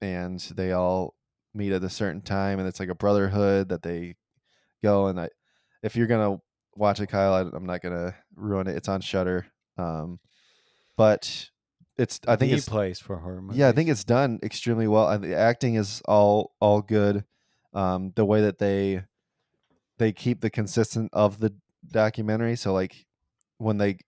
[0.00, 1.14] and they all
[1.52, 4.14] meet at a certain time and it's like a brotherhood that they
[4.82, 5.28] go and i
[5.82, 6.40] if you're gonna
[6.74, 9.46] watch it kyle I, i'm not gonna ruin it it's on Shudder
[9.76, 10.20] um
[10.96, 11.50] but
[11.98, 13.58] it's i think the it's place for horror movies.
[13.58, 17.24] yeah i think it's done extremely well and the acting is all all good
[17.74, 19.02] um the way that they
[19.98, 21.54] they keep the consistent of the
[21.90, 23.06] documentary so like
[23.58, 23.98] when they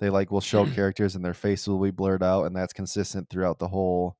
[0.00, 3.28] they like will show characters and their face will be blurred out and that's consistent
[3.30, 4.16] throughout the whole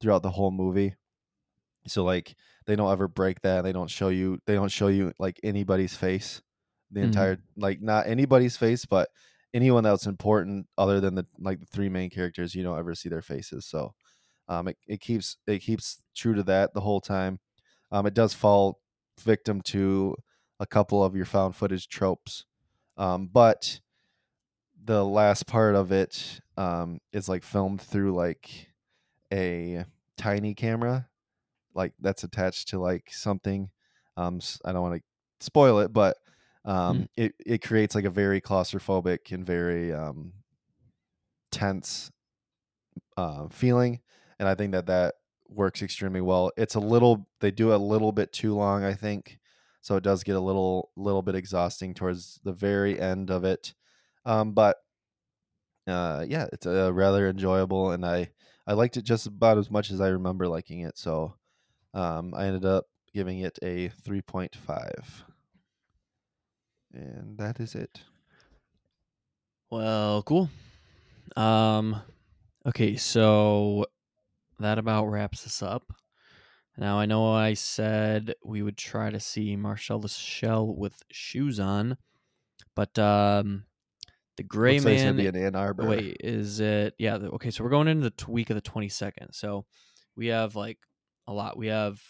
[0.00, 0.94] throughout the whole movie
[1.86, 2.36] so like
[2.66, 5.96] they don't ever break that they don't show you they don't show you like anybody's
[5.96, 6.42] face
[6.90, 7.04] the Mhm.
[7.04, 9.08] entire like not anybody's face but
[9.54, 13.08] anyone that's important other than the like the three main characters you don't ever see
[13.08, 13.94] their faces so
[14.48, 17.40] um it, it keeps it keeps true to that the whole time
[17.92, 18.80] um it does fall
[19.20, 20.16] victim to
[20.62, 22.46] a couple of your found footage tropes
[22.96, 23.80] um but
[24.84, 28.68] the last part of it um is like filmed through like
[29.32, 29.84] a
[30.16, 31.08] tiny camera
[31.74, 33.70] like that's attached to like something
[34.16, 35.02] um i don't want to
[35.44, 36.16] spoil it but
[36.64, 40.32] um it, it creates like a very claustrophobic and very um
[41.50, 42.12] tense
[43.16, 43.98] uh, feeling
[44.38, 45.14] and i think that that
[45.54, 46.50] works extremely well.
[46.56, 49.38] It's a little they do a little bit too long i think
[49.82, 53.74] so it does get a little little bit exhausting towards the very end of it
[54.26, 54.78] um but
[55.86, 58.30] uh yeah it's uh, rather enjoyable and i
[58.66, 61.34] i liked it just about as much as i remember liking it so
[61.94, 65.24] um i ended up giving it a 3.5
[66.94, 68.02] and that is it
[69.70, 70.50] Well, cool.
[71.36, 72.02] Um,
[72.66, 73.86] okay, so
[74.60, 75.92] that about wraps us up.
[76.78, 81.60] Now I know I said we would try to see Marcel the Shell with shoes
[81.60, 81.98] on,
[82.74, 83.64] but um,
[84.36, 85.16] the Gray Looks like Man.
[85.16, 85.86] be in Ann Arbor.
[85.88, 86.94] Wait, is it?
[86.98, 87.18] Yeah.
[87.18, 89.32] the- Okay, so we're going into the t- week of the twenty second.
[89.32, 89.66] So
[90.16, 90.78] we have like
[91.26, 91.58] a lot.
[91.58, 92.00] We have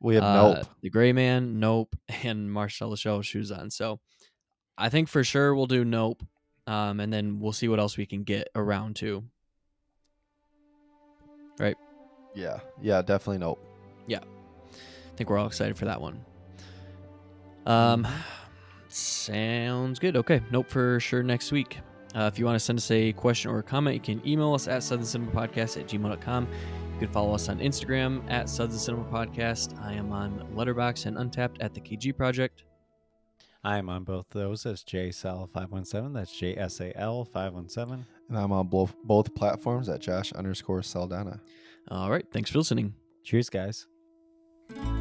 [0.00, 0.66] We have uh, Nope.
[0.80, 3.70] The Gray Man, Nope, and Marcel Show shoes on.
[3.70, 3.98] So
[4.78, 6.22] I think for sure we'll do Nope.
[6.66, 9.24] Um, and then we'll see what else we can get around to.
[11.58, 11.76] Right?
[12.34, 13.62] Yeah, yeah, definitely Nope.
[15.14, 16.24] I think we're all excited for that one.
[17.66, 18.06] Um,
[18.88, 20.16] sounds good.
[20.16, 21.78] Okay, nope for sure next week.
[22.16, 24.54] Uh, if you want to send us a question or a comment, you can email
[24.54, 26.48] us at Southern Cinema Podcast at gmail.com.
[26.94, 29.80] You can follow us on Instagram at Southern Cinema Podcast.
[29.84, 32.64] I am on Letterboxd and Untappd at the KG Project.
[33.64, 36.12] I am on both those as JSAL517.
[36.12, 38.04] That's JSAL517.
[38.28, 41.40] And I'm on both both platforms at Josh underscore Saldana.
[41.88, 42.94] All right, thanks for listening.
[43.24, 43.86] Cheers, guys.
[44.70, 44.93] Bye.